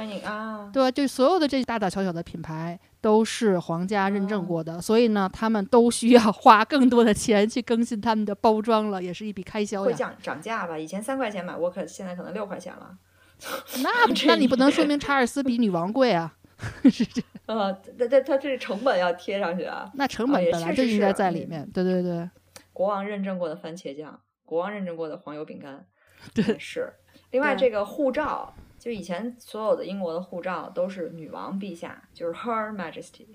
[0.72, 2.78] 对，就所有的这大大小小的品牌。
[3.00, 10.76] 都是皇家认证过的，所以呢，他们都需要花更多的钱去更新他们的包装了，也是一笔开销会降涨价吧？
[10.76, 12.96] 以前三块钱买沃克，现在可能六块钱了。
[13.82, 13.90] 那
[14.26, 16.34] 那你不能说明查尔斯比女王贵啊？
[16.90, 19.90] 是这 呃，那那他这成本要贴上去啊？
[19.94, 21.68] 那成本本来就应该在里面。
[21.70, 22.28] 对对对。
[22.72, 25.86] 国王认证过的番茄酱，国王认证过的黄油饼干，
[26.34, 26.92] 对是。
[27.30, 28.54] 另外，这个护照。
[28.86, 33.26] 就以前所有的英国的护照都是女王陛下，就是 Her Majesty，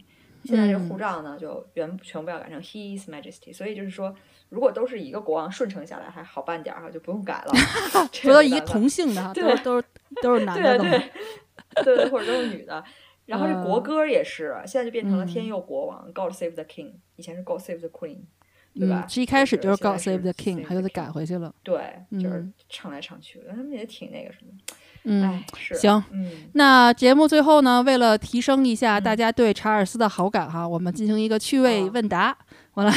[0.46, 3.54] 现在这护照呢，就原全部要改成 His Majesty。
[3.54, 4.16] 所以就是说，
[4.48, 7.52] 如果都是一个国王顺承下来，还好办点儿哈，就不用改了。
[8.14, 9.88] 这说到一个同性的，都都是
[10.22, 10.90] 都是男的的。
[10.90, 11.12] 对
[11.84, 12.82] 对对，或者都是女的。
[13.28, 18.20] 然后这国嗯歌也是，现在就变成了天嗯佑国王、God Save the King，以前是 God Save the Queen，
[18.74, 19.10] 对吧嗯，？
[19.10, 21.54] 是一开始就是 God Save the King，Save 他就得改回去了。
[21.62, 24.54] 对，就是嗯唱来唱去的，他们也挺那个什么。
[25.04, 32.30] 嗯哎，，是行，嗯，那节目最后呢，为了提升一下嗯大家对查尔斯的好感哈，我们进行一个趣味啊问答。
[32.32, 32.38] 嗯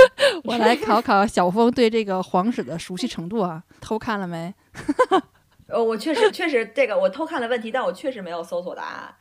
[0.44, 4.52] 我来考考小峰对这个皇室的熟悉程度啊， 偷看了没？
[5.68, 9.14] 呃，我确实确实这个我偷看了问题，但我确实没有搜索答案。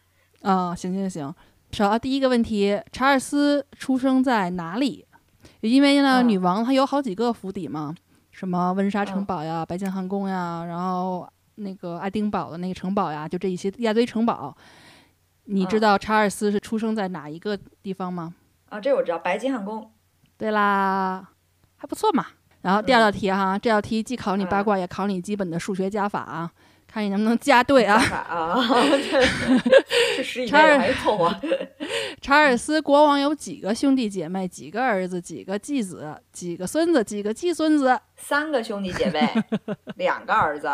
[0.43, 1.34] 啊、行行行。
[1.72, 5.06] 首啊，第一个问题，查尔斯出生在哪里？
[5.62, 7.93] 因为呢，嗯女王她有好几个府邸嘛，
[8.32, 14.56] 什么温莎城嗯堡呀、白金汉宫呀，然后那个爱丁堡的那个城堡呀，就这一些一大堆城堡。
[15.45, 18.34] 你知嗯道查尔斯是出生在哪一个地方吗？
[18.70, 19.91] 啊，这我知道，白金汉宫。
[20.38, 21.30] 对啦，
[21.76, 22.26] 还不错嘛。
[22.62, 26.51] 然后第二道题哈，这道题既考你八嗯卦，也考你基本的数学加法啊，
[26.88, 27.95] 看你能不能加对啊。
[27.95, 31.39] 啊， 对，是十以内查尔的还凑合？
[32.22, 34.47] 查尔斯国王有几个兄弟姐妹？
[34.47, 35.22] 几个儿子？
[35.22, 36.20] 几个继子？
[36.32, 37.03] 几个孙子？
[37.03, 37.99] 几个继孙子？
[38.16, 39.32] 三个兄弟姐妹，
[39.97, 40.68] 两个儿子，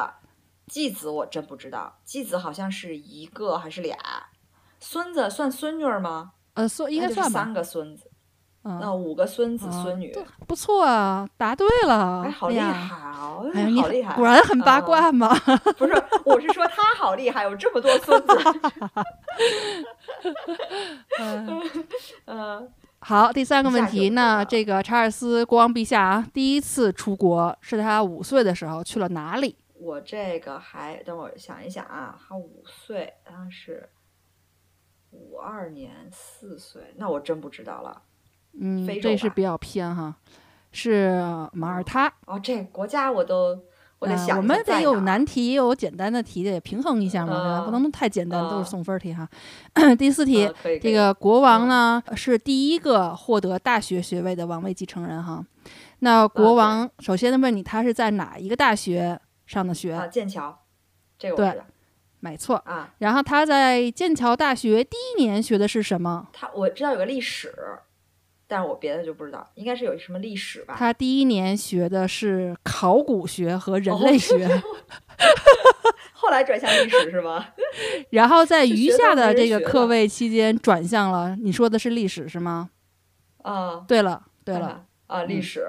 [0.72, 3.98] 继子我真不知道，继子好像是一个还是俩，
[4.80, 6.32] 孙子算孙女儿吗？
[6.54, 7.44] 呃，算应该算吧。
[7.44, 8.10] 三个孙子，
[8.64, 10.18] 那嗯，五个孙子啊孙女，
[10.48, 12.22] 不错啊，答对了。
[12.24, 12.72] 哎，好厉呀！
[12.72, 14.16] 害哦，哎呀，你好厉害！
[14.16, 15.38] 果然很八啊卦嘛。
[15.78, 18.40] 不是，我是说他好厉害，有这么多孙子。
[21.20, 21.62] 嗯
[22.28, 29.58] 嗯， 好，第三个问题，那这个查尔斯国王陛下啊，第一次出国是他五岁的时候去了哪里？
[29.82, 33.90] 我这个还等我想一想啊，他五岁，他是
[35.10, 38.04] 五二年四岁，那我真不知道了。
[38.54, 40.16] 嗯非，洲这是比较偏哈，
[40.72, 41.20] 是
[41.54, 42.14] 马耳他。
[42.28, 43.60] 哦，这国家我都
[43.98, 47.62] 我得呃想我们得有难题，也有简单的题，得平衡一下嘛，对吧？
[47.62, 49.28] 不嗯能太简单，都嗯是送分题哈。
[49.98, 50.48] 第四题，
[50.80, 55.44] 这个国王嗯呢是第一个获得大学学位的王位继承人哈。
[56.00, 59.20] 那国王首先问你，他是在哪一个大学
[59.52, 59.92] 上的学？
[59.94, 60.58] 啊，剑桥，
[61.20, 61.66] 这个我对知道
[62.22, 62.56] 没错。
[62.66, 62.94] 啊。
[63.00, 66.30] 然后他在剑桥大学第一年学的是什么？
[66.32, 67.54] 他我知道有个历史，
[68.48, 70.76] 但是我别的就不知道，应该是有什么历史吧？
[70.78, 74.48] 他第一年学的是考古学和人哦类学，
[76.14, 77.46] 后来转向历史是吗？
[78.12, 81.36] 然后在余下的这个课位期间转向了。
[81.36, 82.70] 你说的是历史是吗？
[83.44, 85.68] 啊，对了，对了，看啊，历嗯史。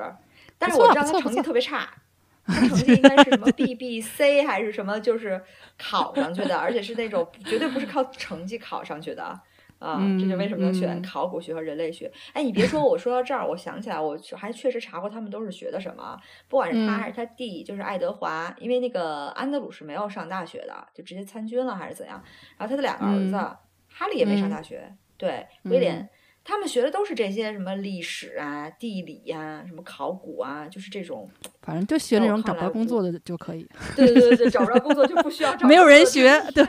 [0.59, 2.02] 但是我知道他成绩特别差，他
[2.47, 5.43] 成绩应该是什么 BBC 还是什么，就是
[5.79, 9.41] 考上去的， 而且是那种绝对不是靠成绩考上去的。
[9.79, 12.09] 啊，这就为什么能选考古学和人类学？
[12.33, 16.17] 哎，你别说，我说到这儿，我想起来，我还确实查过他们都是学的什么，
[16.47, 22.23] 不管是他嗯还是他弟，就是爱德华，因为那个安德鲁是没有上大学的，就直接参军了还是怎样？
[22.57, 23.57] 然后他的两个儿子，嗯
[23.89, 26.09] 哈利也没上嗯大学，对，威廉。
[26.43, 31.31] 嗯他们学的都是这些什么历史啊、地理呀、什么考古啊，就是这种。
[31.63, 33.65] 反正就学那种找不不着工作的就可以，
[33.95, 35.69] 对对对对，找不着工作就不需要 找。
[35.69, 36.67] 没有人学，对，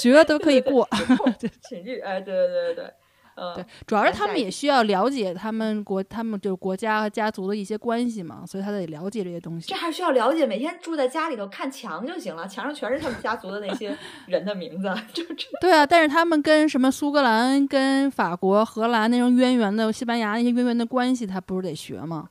[0.00, 0.88] 学都可以过。
[1.68, 2.92] 请率，哎，对对对对对，
[3.36, 9.74] 嗯，对，主要是他们也需要了解他们国，他们就是国家和家族的一些关系嘛，所以他得了解这些东西这。
[9.74, 15.46] 还需要了解，每天住在家里头看墙就行了，墙上全是他们家族的那些 人的名字，就这。
[15.60, 22.28] 对啊，但是他们跟什么苏格兰、跟法国、荷兰那种渊源的、西班牙那些渊源的关系，他不是得学吗？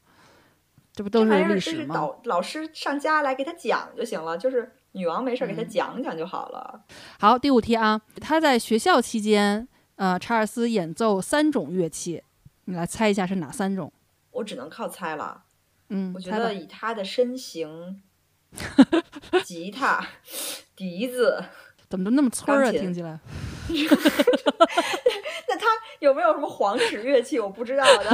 [0.92, 1.96] 这不都这玩意儿历史吗？
[1.96, 6.82] 导老师上家来给他讲就行了，就是女王没事儿给他嗯讲讲就好了。
[7.20, 9.66] 好，第五题啊，他在学校期间，
[10.00, 12.24] 呃，查尔斯演奏三种乐器，
[12.66, 13.92] 你来猜一下是哪三种？
[14.32, 15.44] 我只能靠猜了。
[15.90, 18.02] 嗯，我觉得以他的身形，
[19.44, 20.02] 吉他、
[20.74, 21.44] 笛子，
[21.90, 22.72] 怎么都那么村儿啊？
[22.72, 23.20] 听起来。
[25.50, 25.66] 那他
[26.00, 28.10] 有没有什么皇室乐器我不知道的？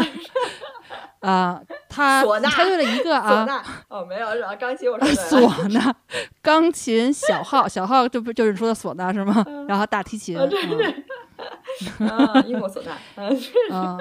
[1.19, 5.07] 啊、他猜对了一个唢啊，呐哦，没有，然后钢琴我说。
[5.07, 5.93] 唢呐、
[6.41, 9.45] 钢琴、小号，小号这不就是说的唢呐是吗？
[9.67, 11.03] 然后大提琴，对对嗯
[12.07, 13.39] 啊，英国唢呐，嗯，
[13.71, 13.99] 嗯。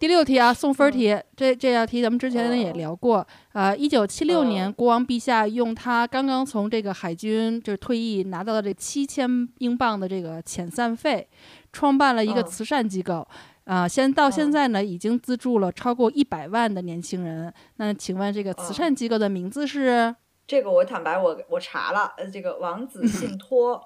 [0.00, 3.26] 第六题啊，送分题，这这道题咱们之前也聊过。
[3.52, 11.26] 呃，一九七六年，哦国王陛下用他刚刚从这个海军就是退役拿到的这七千英镑的这个遣散费，
[11.72, 13.26] 创办了一个嗯慈善机构。
[13.64, 17.52] 啊、现到现嗯在呢，已经资助了超过一百万的年轻人。
[17.76, 20.14] 那请问这个慈嗯善机构的名字是？
[20.46, 23.80] 这个我坦白我我查了，呃，这个王子信托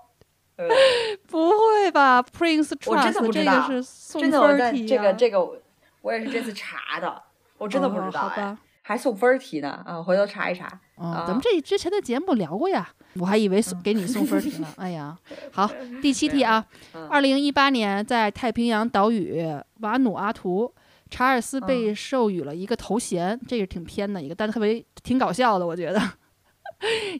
[0.66, 0.68] 对
[1.28, 5.56] 不会吧？Prince 我真的 Trust 这个不知道是送真的，分我在儿题呀、这个这个我
[6.02, 7.22] 我也是这次查的，
[7.58, 8.58] 我真的不知道哎，哦好吧。
[8.82, 10.02] 还送分儿题呢啊！
[10.02, 10.66] 回头查一查。
[10.96, 14.68] 哦，啊咱们这之前的节目聊过呀，我还以为送给你送分儿题呢。
[14.78, 15.14] 哎呀，
[15.52, 19.44] 好，第七题啊，嗯二零一八年在太平洋岛屿
[19.80, 20.72] 瓦努阿图，
[21.10, 26.00] 查尔斯被授予了一个头衔，这个挺偏的一个，但特别挺搞笑的，我觉得。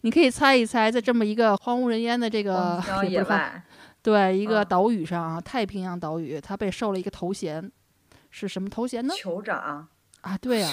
[0.03, 2.83] 你可以猜一猜，在这么一个荒无人烟的这个
[4.03, 7.71] 对一个啊岛屿上啊，太平洋岛屿，他被授了一个头衔，
[8.31, 9.13] 是什么头衔呢？
[9.15, 9.89] 酋长、
[10.21, 10.73] 啊，对啊，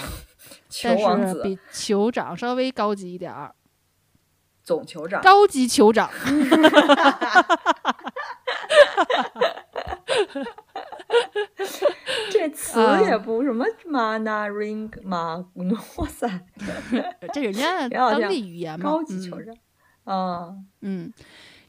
[0.83, 3.53] 但、是比酋长稍微高级一点儿，
[4.63, 5.21] 总酋长。
[5.21, 6.09] 高级酋长。
[12.31, 15.37] 这词啊也不什么 mana ring 马，
[15.97, 16.27] 哇塞，
[17.33, 19.31] 这人家 当地语言嘛，高级
[20.05, 21.13] 嗯，嗯，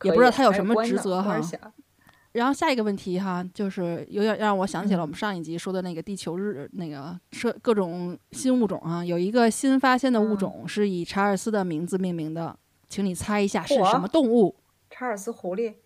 [0.02, 1.40] 也不知道他有什么职责哈。
[2.32, 10.36] 然后下一个问题哈，就是有点让我想起了我嗯们上一集说的那个地球日那个说各种新物种啊，有一个新发现的物嗯。
[10.36, 12.58] 种是以查尔斯的名字命名的，
[12.88, 14.56] 请你猜一下是什么动物？
[14.90, 15.76] 查尔斯狐狸，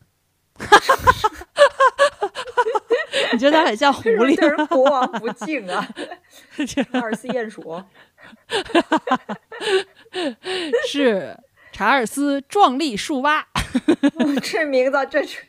[3.33, 5.87] 你觉得它很像 狐狸对人国王不敬啊？
[6.93, 7.83] 查尔斯鼹鼠，
[10.89, 11.37] 是
[11.73, 13.47] 查尔斯壮丽树蛙。
[14.43, 15.45] 这名字这是。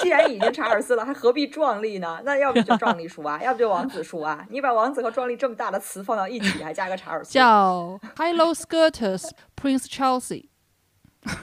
[0.00, 2.18] 既然已经查尔斯了，还何必壮丽呢？
[2.24, 4.46] 那要不就壮丽树蛙，要不就王子树蛙。
[4.48, 10.46] 你把王子和壮丽这么大的词放到一起，还加个查尔斯，叫 Hyloskirtus Prince Chelsea。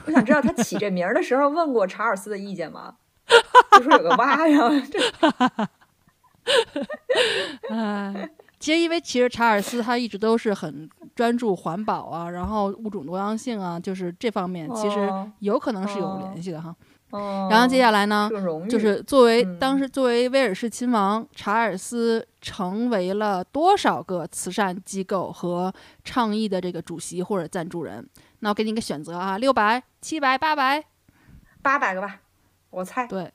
[0.06, 2.96] 我想知道他起这名儿的时候问过查尔斯的意见吗？
[3.72, 4.98] 就说有个蛙，然后这
[7.74, 16.74] 哎，其实因为其实查尔斯他一直都是很专注环保啊，然后物种多样性啊，就是这方面其实哦有可能是有哦联系的哈。
[17.10, 18.30] 哦，然后接下来呢
[18.68, 25.72] 就是作为嗯当时作为威尔士亲王，查尔斯成为了多少个慈善机构和
[26.04, 28.06] 倡议的这个主席或者赞助人？
[28.40, 30.84] 那我给你一个选择啊，六百、七百、八百，
[31.62, 32.20] 八百个吧，
[32.70, 33.06] 我猜。
[33.06, 33.32] 对，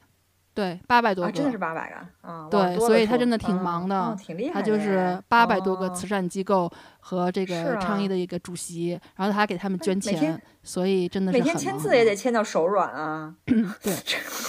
[0.54, 2.48] 对，八百多啊，个，真的是八百个啊！
[2.52, 4.84] 对所以他真的挺嗯忙的哦挺厉害的他就。
[4.84, 13.34] 是八百多个哦慈善机构和这个倡议啊的一个主席，然后他还给他们捐钱天，所以真的是每天签字也得签到手软啊。
[13.46, 13.96] 对，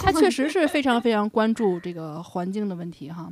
[0.02, 3.30] 他确实是非常非常关注这个环境的问题哈。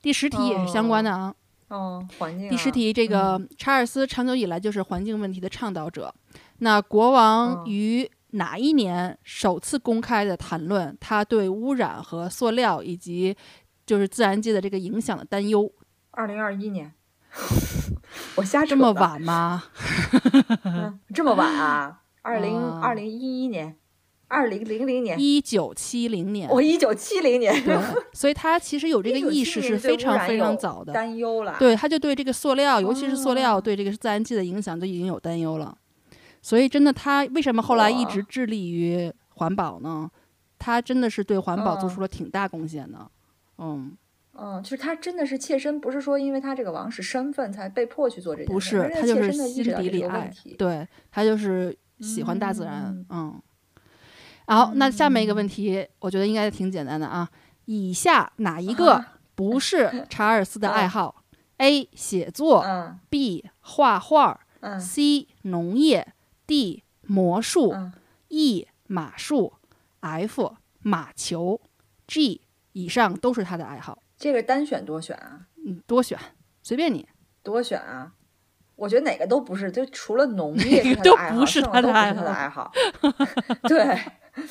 [0.00, 1.34] 第十题也是相关的啊。
[1.68, 2.50] 哦，环境啊。
[2.50, 6.14] 第十题，这个查尔斯长久以来就是环境问题的倡导者。
[6.58, 13.36] 那国王嗯于哪一年首次公开的谈论他对污染和塑料以及
[13.86, 15.70] 就是自然界的这个影响的担忧？
[16.10, 16.92] 二零二一年，
[18.36, 19.64] 我瞎扯这么，晚吗？
[20.64, 22.00] 嗯 这么晚啊？
[22.22, 23.76] 二零啊二零一一年，
[24.28, 26.48] 二零零零年，一九七零年。
[26.48, 27.76] 我一九七零年，对，
[28.12, 30.92] 所以他其实有这个意识是非常非常早的。
[30.92, 31.56] 担忧了。
[31.58, 35.76] 对，他就对这个塑料，尤其是塑料哦对这个自然界的影响就已经有担忧了。
[36.44, 40.10] 所以真的，他为什么后来一直致力于环保呢？
[40.58, 43.10] 他真的是对环保做出嗯了挺大贡献的。
[43.56, 43.96] 嗯，
[44.34, 50.30] 嗯，就是他真的是切身，不是说因为他这个王室身份才被迫去做这件事，不是，他就是心底里爱。
[50.58, 52.84] 对他就是喜欢大自然。
[52.84, 53.42] 嗯嗯。
[54.46, 57.26] 好，那下面一个问题，我觉得应该挺简单的啊。
[57.64, 61.24] 以下哪一个啊不是 查尔斯的爱嗯好
[61.56, 61.88] ？A.
[61.94, 63.48] 写作嗯，B.
[63.60, 65.28] 画画嗯，C.
[65.42, 66.06] 农业
[66.46, 66.82] ，D.
[67.06, 67.92] 魔术嗯
[68.28, 68.66] ，，E.
[68.86, 69.52] 马术
[70.00, 70.56] ，F.
[70.80, 71.60] 马球
[72.06, 72.42] ，G.
[72.72, 74.02] 以上都是他的爱好。
[74.16, 75.46] 这个单选多选啊？
[75.66, 76.18] 嗯，多选，
[76.62, 77.06] 随便你。
[77.42, 78.12] 多选啊！
[78.76, 82.72] 我觉得哪个都不是，就除了农 业是都不是他他的爱好爱好。
[83.68, 83.98] 对，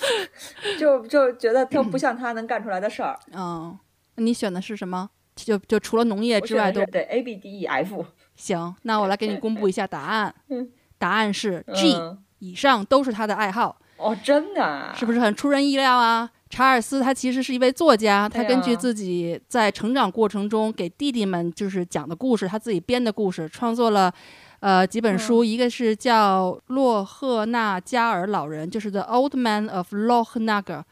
[0.79, 3.19] 就就觉得都不 像他能干出来的事儿。
[3.33, 3.77] 嗯，
[4.15, 5.09] 你选的是什么？
[5.35, 8.75] 就就除了农业之外都对 A B D E F 行。
[8.83, 10.71] 那我来给你公布一下答案嗯。
[10.97, 14.93] 答案是 G，、嗯以上都是他的爱好，哦，真的啊？
[14.93, 16.29] 是不是很出人意料啊？
[16.49, 24.13] 查尔斯他其实是一位作家，他根据啊自己在成长过程中给弟弟们就是讲的故事，他自己编的故事，创作了。
[24.59, 30.83] 呃，几本嗯书，一个是叫《洛赫纳加尔老人》，就是 The Old Man of Loch Nagar，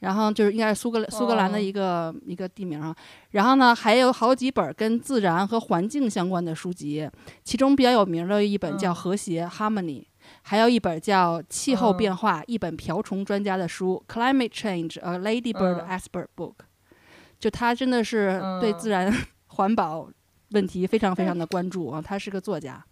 [0.00, 2.94] 然后就是应该是苏格苏格兰的哦一个、一个地名啊。
[3.30, 7.08] 然后呢，还有好几本跟自然和环境相关的书籍，
[7.44, 10.04] 其中比较有名的一本叫《嗯和谐》（Harmony），
[10.42, 16.52] 还有一本叫《气候嗯变化》，一本瓢虫专家的书《Climate Change: A Ladybird 嗯 Expert Book》。
[17.38, 19.10] 就他真的是对嗯自然
[19.48, 20.08] 环保
[20.50, 22.84] 问题非常非常的关注啊，他是个作家。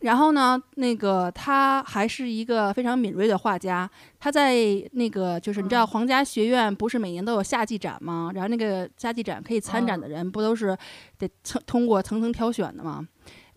[0.00, 3.88] 然后呢，那个他还是一个非常敏锐的画家。
[4.20, 4.54] 他在
[4.92, 8.30] 那个就是你知道皇家学院不是每年都有夏季展吗？
[8.34, 10.76] 然后那个夏季展可以参展的人不都是
[11.18, 13.06] 得层通过层层挑选的吗？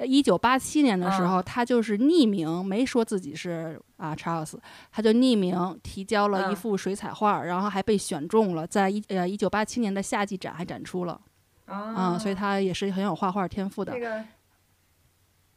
[0.04, 4.60] 一九八七年的时候，他就是匿名，没说自己是啊查尔斯，
[4.92, 11.22] 他就匿名提交了一幅水彩画，然后还被选中了，在一呃一九八七年的夏季展还展出了。
[11.66, 13.94] 啊，所以他也是很有画画天赋的。
[13.94, 14.24] 这个。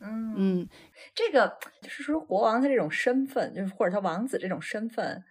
[0.01, 0.69] 嗯嗯，
[1.15, 5.25] 这个就是说国王他这种身份，就是或者他王子这种身份，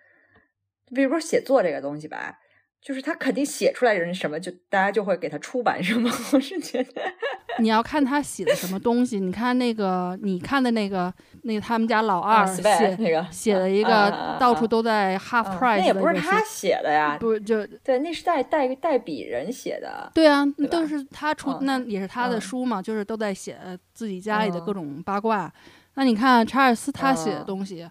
[0.94, 2.40] 比如说写作这个东西吧。
[2.84, 6.12] 就是他肯定写出来人什么，就大家就会给他出版，什么？
[6.34, 7.02] 我是觉得
[7.60, 9.22] 你要看他写的什么东西。
[9.22, 11.14] 你看那个，你看的那个，
[11.44, 20.12] 那个他们家老二写那个写了一个到处都在 half price，那也不是他写的呀，不就对，那是代代代笔人写的。
[20.14, 23.58] 对啊，都是他出，那也是他的书嘛，就是都在写
[23.94, 25.50] 自己家里的各种八卦。
[25.94, 27.88] 那你看查尔斯他写的东西。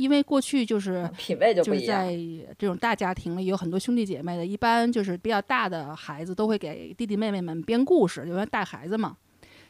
[0.00, 2.14] 因为过去就是品味就不一样，在
[2.58, 9.16] 这种大家庭里有很多兄弟姐妹的，一般就是比较大的孩子都会给弟弟妹妹们编故事，因为带孩子嘛。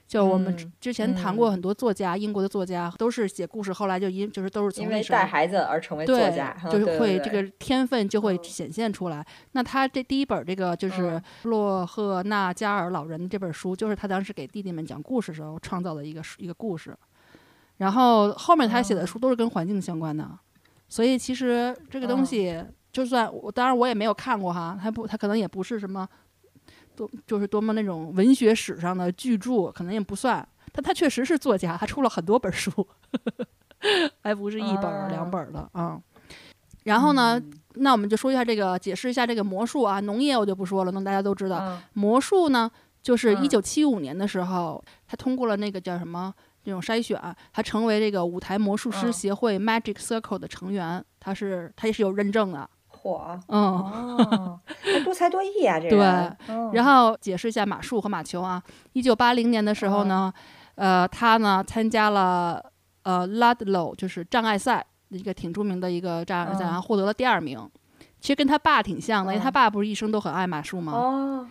[0.06, 9.24] 就我们之前谈过很多作家，英国的作家都是写故事，后来就因就是都是从那带孩子而成为作家，就是会这个天分就会显现出来。
[9.52, 16.92] 那他这第一本这个就是洛赫纳加尔老人这本书，就是他当时给弟弟们讲故事时候创造的一个一个故事。
[17.80, 20.28] 然后后面他写的书都是跟环境相关的，
[20.86, 22.62] 所以其实这个东西，
[22.92, 26.06] 就算我当然我也没有看过哈，他不他可能也不是什么
[26.94, 30.46] 多就是多么那种文学史上的巨著，可能也不算。
[30.72, 32.70] 但他确实是作家，他出了很多本书，
[34.22, 35.98] 还不是一本两本的啊。
[36.84, 37.40] 然后呢，
[37.76, 40.00] 那我们就说一下这个，解释一下这个魔术啊。
[40.00, 41.80] 农业我就不说了，那大家都知道。
[41.94, 42.70] 魔术呢，
[43.02, 46.34] 就是一九七五年的时候，他通过了那个叫什么？
[46.70, 47.20] 这种筛选，
[47.52, 52.70] 他成为这个舞台魔术师协会 Magic Circle 的成员，他是他也是有认证的。
[53.02, 54.56] 嚯，嗯，
[55.04, 56.70] 多才多艺啊，这 个对。
[56.74, 58.62] 然后解释一下马术和马球啊。
[58.92, 60.32] 一九八零年的时候呢，
[60.76, 62.62] 呃，他呢参加了
[63.02, 67.68] 呃 Ludlow 就是障碍赛，一个挺著名的一个障碍赛，然后获得了第二名。
[68.20, 70.92] 其实跟他爸挺像的，因为他爸不是一生都很爱马术吗？
[70.92, 71.48] 哦。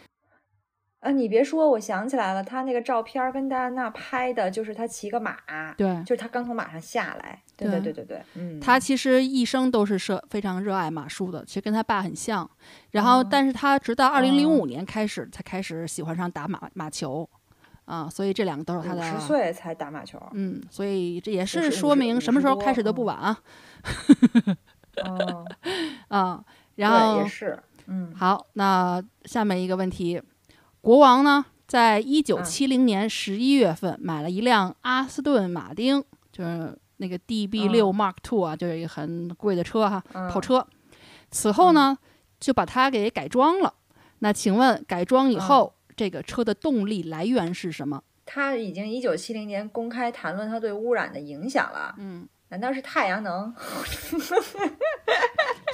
[0.99, 5.37] 啊，你别说，我想起来了，他那个照片跟戴安娜拍的，就是他骑个马，
[5.77, 12.49] 对，就是他刚从马上下来，对对对对对，嗯，他其实一生都是热非常热爱马术的，其实跟他爸很像，
[12.91, 17.29] 然后，但是他直到二零零五年开始才开始喜欢上打马马球，
[17.85, 23.39] 啊，所以这两个都是他的，十岁才打马球，嗯，所以这也是说明什么时候开始都不晚啊，
[25.05, 25.45] 哦，
[26.09, 26.43] 啊，
[26.75, 30.21] 然后也是，嗯，好，那下面一个问题。
[30.81, 40.65] 国王呢，在一九七零年十一月份买了一辆阿斯顿马丁，就是那个 DB 六 Mark Two 啊，就是一个很贵的车哈，跑车。
[41.31, 41.97] 此后呢，
[42.39, 43.73] 就把它给改装了。
[44.19, 48.01] 那请问，改装以后这个车的动力来源是什么？
[48.25, 51.95] 他已经一九七零年公开谈论它对污染的影响了。
[51.97, 53.53] 嗯，难道是太阳能？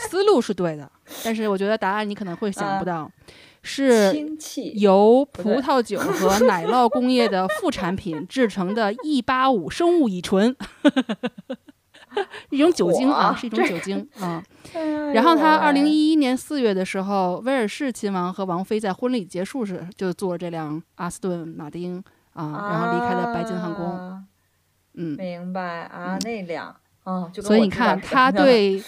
[0.10, 0.89] 思路是对的，
[1.24, 3.12] 但是我觉得答案你可能会想不到。
[3.68, 4.16] 是
[4.76, 10.55] 由葡萄酒和 奶酪工业的副产品制成的 E 八五生物乙醇，
[12.51, 14.43] 一种酒精啊，是一种酒精啊。
[15.13, 22.03] 然后他二零一一年四月的时候，威尔士亲王和王妃在婚礼结束时就坐这辆阿斯顿马丁
[22.34, 24.24] 啊，然后离开了白金汉宫。
[24.93, 28.84] 嗯，明白啊，那辆啊，所以你看他对。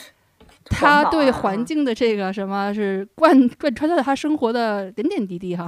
[0.70, 5.68] 他对环境的这个什么是贯贯穿在他生活的点点滴滴哈，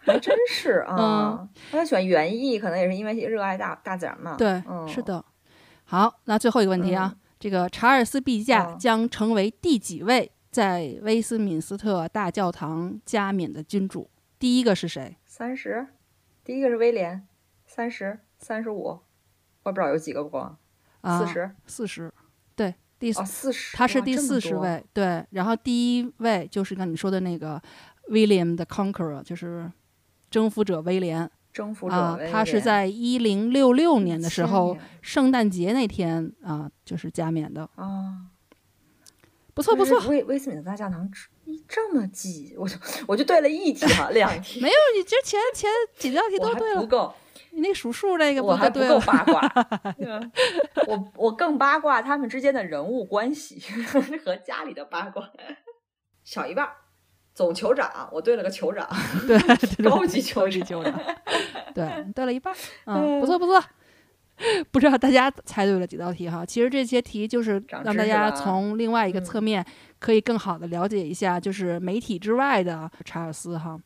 [0.00, 1.48] 还真是 啊。
[1.70, 4.36] 他喜欢园艺，可能也是因为热爱大大自然嘛。
[4.36, 5.24] 对，是的。
[5.84, 14.10] 好，那最后一个问题啊，这个查尔斯陛下将成为第几位在威斯敏斯特大教堂加冕的君主？
[14.38, 15.16] 第一个是谁？
[15.26, 15.86] 三十，
[16.42, 17.26] 第一个是威廉，
[17.66, 19.00] 三十三十五，
[19.62, 20.56] 我不知道有几个光，
[21.02, 22.12] 四十，四十，
[22.56, 22.74] 对。
[23.04, 25.22] 第四十，他是第四十位，对。
[25.32, 27.60] 然后第一位就是刚你说的那个
[28.08, 29.70] William the Conqueror，就是
[30.30, 31.30] 征服者威廉。
[31.52, 37.68] 征服者啊，他是在一零六六年的时候，圣诞节那天啊，就是加冕的。
[37.74, 38.30] 啊，
[39.52, 40.00] 不错不错。
[40.08, 41.06] 威威斯敏斯特大教堂
[41.68, 42.74] 这么挤，我就
[43.06, 44.62] 我就对了一题哈，两 题。
[44.62, 46.80] 没有，你这前前几道题都对了。
[46.80, 47.14] 不够。
[47.54, 49.40] 你那数数那个我还不够八卦，
[50.88, 53.62] 我我更八卦他们之间的人物关系
[54.24, 55.30] 和家里的八卦，
[56.24, 56.68] 小一半。
[57.34, 58.88] 总酋长，我对了个酋长，
[59.26, 59.36] 对，
[59.82, 60.48] 高级酋
[60.84, 61.00] 长，
[61.74, 62.54] 对，对了一半，
[62.86, 63.60] 嗯，不错不错，
[64.70, 66.46] 不知道大家猜对了几道题哈？
[66.46, 69.66] 其实这些题就是让大家从另外一个侧面
[69.98, 73.76] 可以更好的了解一下，就是媒体之外的查尔斯哈。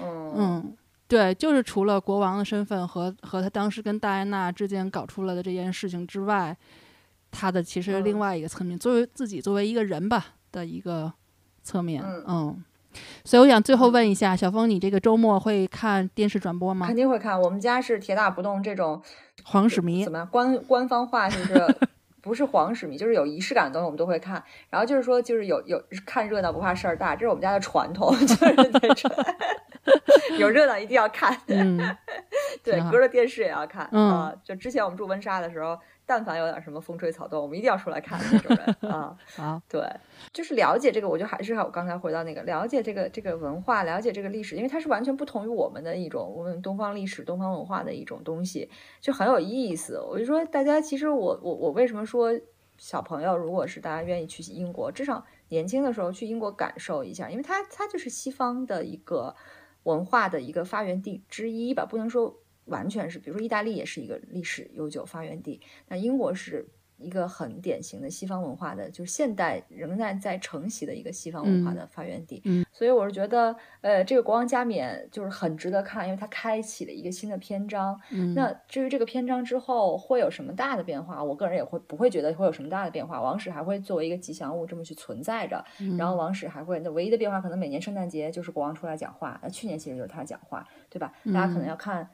[0.00, 0.74] 嗯，
[1.06, 6.56] 对，就是除了国王的身份和和他当时跟戴安娜之间搞出来的这件事情之外，
[7.30, 11.12] 他的其实另外一个侧面，作为自己作为一个人吧的一个
[11.62, 12.02] 侧面。
[12.26, 12.62] 嗯。
[13.24, 16.86] 所以我想最后问一下小峰，你这个周末会看电视转播吗？
[16.86, 19.02] 肯定会看，我们家是铁打不动这种
[19.42, 20.04] 皇室迷。
[20.04, 20.28] 怎么样？
[20.30, 21.76] 官官方话就是
[22.22, 24.40] 不是皇室迷，就是有仪式感的东西我们都会看。
[24.70, 29.10] 然后就是说，就是有有看热闹不怕事儿大，这是我们家的传统， 就是那种
[30.38, 31.36] 有热闹一定要看。
[31.46, 31.78] 嗯，
[32.62, 34.34] 对，隔着电视也要看啊。
[34.42, 35.78] 就之前我们住温莎的时候。
[36.06, 39.16] 但凡有点什么风吹草动，我们一定要出来看那种人 啊！
[39.38, 39.82] 啊，对，
[40.34, 48.70] 就是了解这个，我就还是我刚才回到那个了解这个这个文化，了解这个历史，因为它是完全不同于我们的一种我们东方历史、东方文化的一种东西，
[49.00, 49.98] 就很有意思。
[49.98, 52.38] 我就说，大家其实我我我为什么说
[52.76, 59.34] 小朋友，如果是大家愿意去英国，至少年轻的时候去英国感受一下，因为它它就是西方的一个
[59.84, 62.40] 文化的一个发源地之一吧，不能说。
[62.66, 66.66] 完全是，比如说意大利也是一个历史悠久发源地，那英国是
[66.96, 72.40] 一个很典型的西方文化的，就是现代仍然在承袭的一个西方文化的发源地。
[72.44, 78.00] 嗯，所以我是觉得，呃，这个国王加冕就是很值得看，因为它开启了一个新的篇章。
[78.10, 83.20] 嗯，那至于这个篇章之后会有什么大的变化，我个人也会不会觉得会有什么大的变化。
[83.20, 85.64] 王室还会作为一个吉祥物这么去存在着，
[85.98, 91.12] 然后王室还会那唯一的变化可能每年圣诞节就是国王出来讲话，那去年其实就是他讲话，对吧？
[91.26, 92.08] 大家可能要看。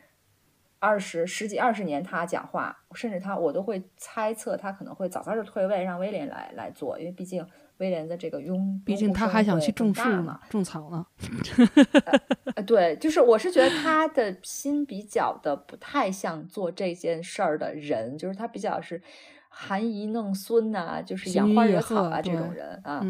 [0.81, 11.07] 二十十几二十年，他讲话，甚至他我都会猜测他可能会早早就退位，让威廉来来做，因为毕竟威廉的这个拥，毕竟他还想去种树嘛，种草呢。
[12.57, 19.01] 呃，对，就是我是觉得他的心比较的不太像做这件事儿的人，就是他比较是
[19.51, 23.05] 含饴弄孙呐，就是养花惹草啊这种人啊。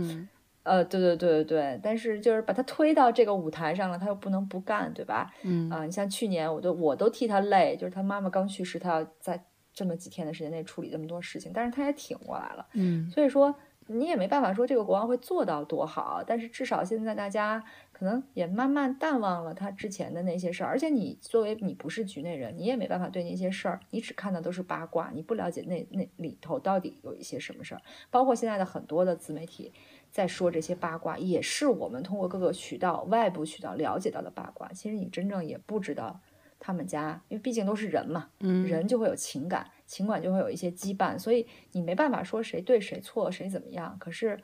[0.62, 5.30] 呃，对对对对对，但是就是把他推到这个舞台上了，他又不能不干，对吧？
[5.42, 9.42] 嗯啊，你像去年，我都我都替他累，就是他妈妈刚去世，他要在
[9.72, 12.66] 这么几天的时间内处理这么多事情，但是他也挺过来了。
[12.74, 13.54] 嗯，所以说
[13.86, 17.64] 你也没办法说这个国王会做到多好，但是至少现在大家
[18.00, 29.74] 可能也慢慢淡忘了他之前的那些事儿，而且你作为你不是局内人，你也没办法对那些事儿，你只看的都是八卦，你不了解那那里头到底有一些什么事儿，包括现在的很多的自媒体。
[30.10, 34.72] 在说这些八卦，也是我们通过各个渠道、外部渠道了解到的八卦。
[34.72, 36.20] 其实你真正也不知道
[36.58, 43.96] 他们家，因为毕竟都是人嘛，嗯，人就会有情感，情感就会有一些羁绊，所以你没办法说谁对谁错，谁怎么样。
[44.00, 44.36] 可是，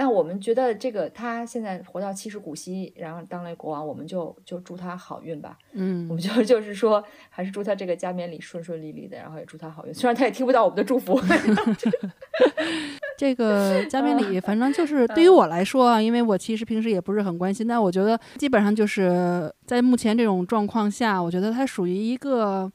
[0.00, 5.58] 但我们觉得这个他现在活到七十古稀，然后当了国王，我们就就祝他好运吧。
[5.72, 9.92] 嗯，我们就 就是说，还是祝他这个加冕礼顺顺利利的，然后也祝他好运。
[9.92, 11.20] 虽然他也听不到我们的祝福。
[13.18, 22.72] 这个加冕礼，反正就是对于我来说啊，因为我其实平时也不是很关心，但我觉得基本上就是在目前这种状况下，我觉得它属于一个。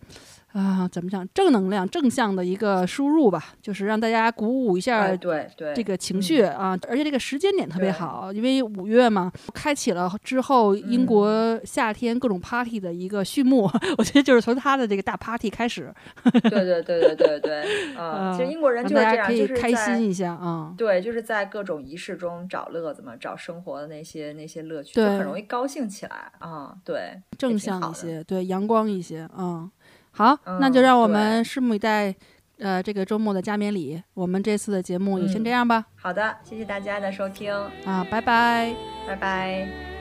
[0.55, 1.27] 啊，怎么讲？
[1.33, 6.79] 正能量、正向的一个输入吧，就是让大家鼓舞一下，对对，这个情绪啊。
[6.87, 13.69] 而且这个时间点特别好，因为五月嘛，开启了之后英国夏天各种 party 的一个序幕。
[13.97, 15.93] 我觉得就是从他的这个大 party 开始。
[16.23, 20.73] 对对对对对对， 啊，其实英国人就是这样，就是开心一下啊。
[20.77, 26.73] 对，就是在各种仪式中找乐子嘛，找生活的那些那些乐趣，就很容易高兴起来啊。
[26.85, 29.69] 对，正向一些，对，阳光一些，嗯。
[30.15, 32.15] 好，那就让我们拭目以待，
[32.59, 34.01] 呃，这个周末的加冕礼。
[34.13, 35.85] 我们这次的节目也先这样吧。
[35.95, 37.53] 好的，谢谢大家的收听
[37.85, 38.73] 啊，拜拜，
[39.07, 39.94] 拜拜。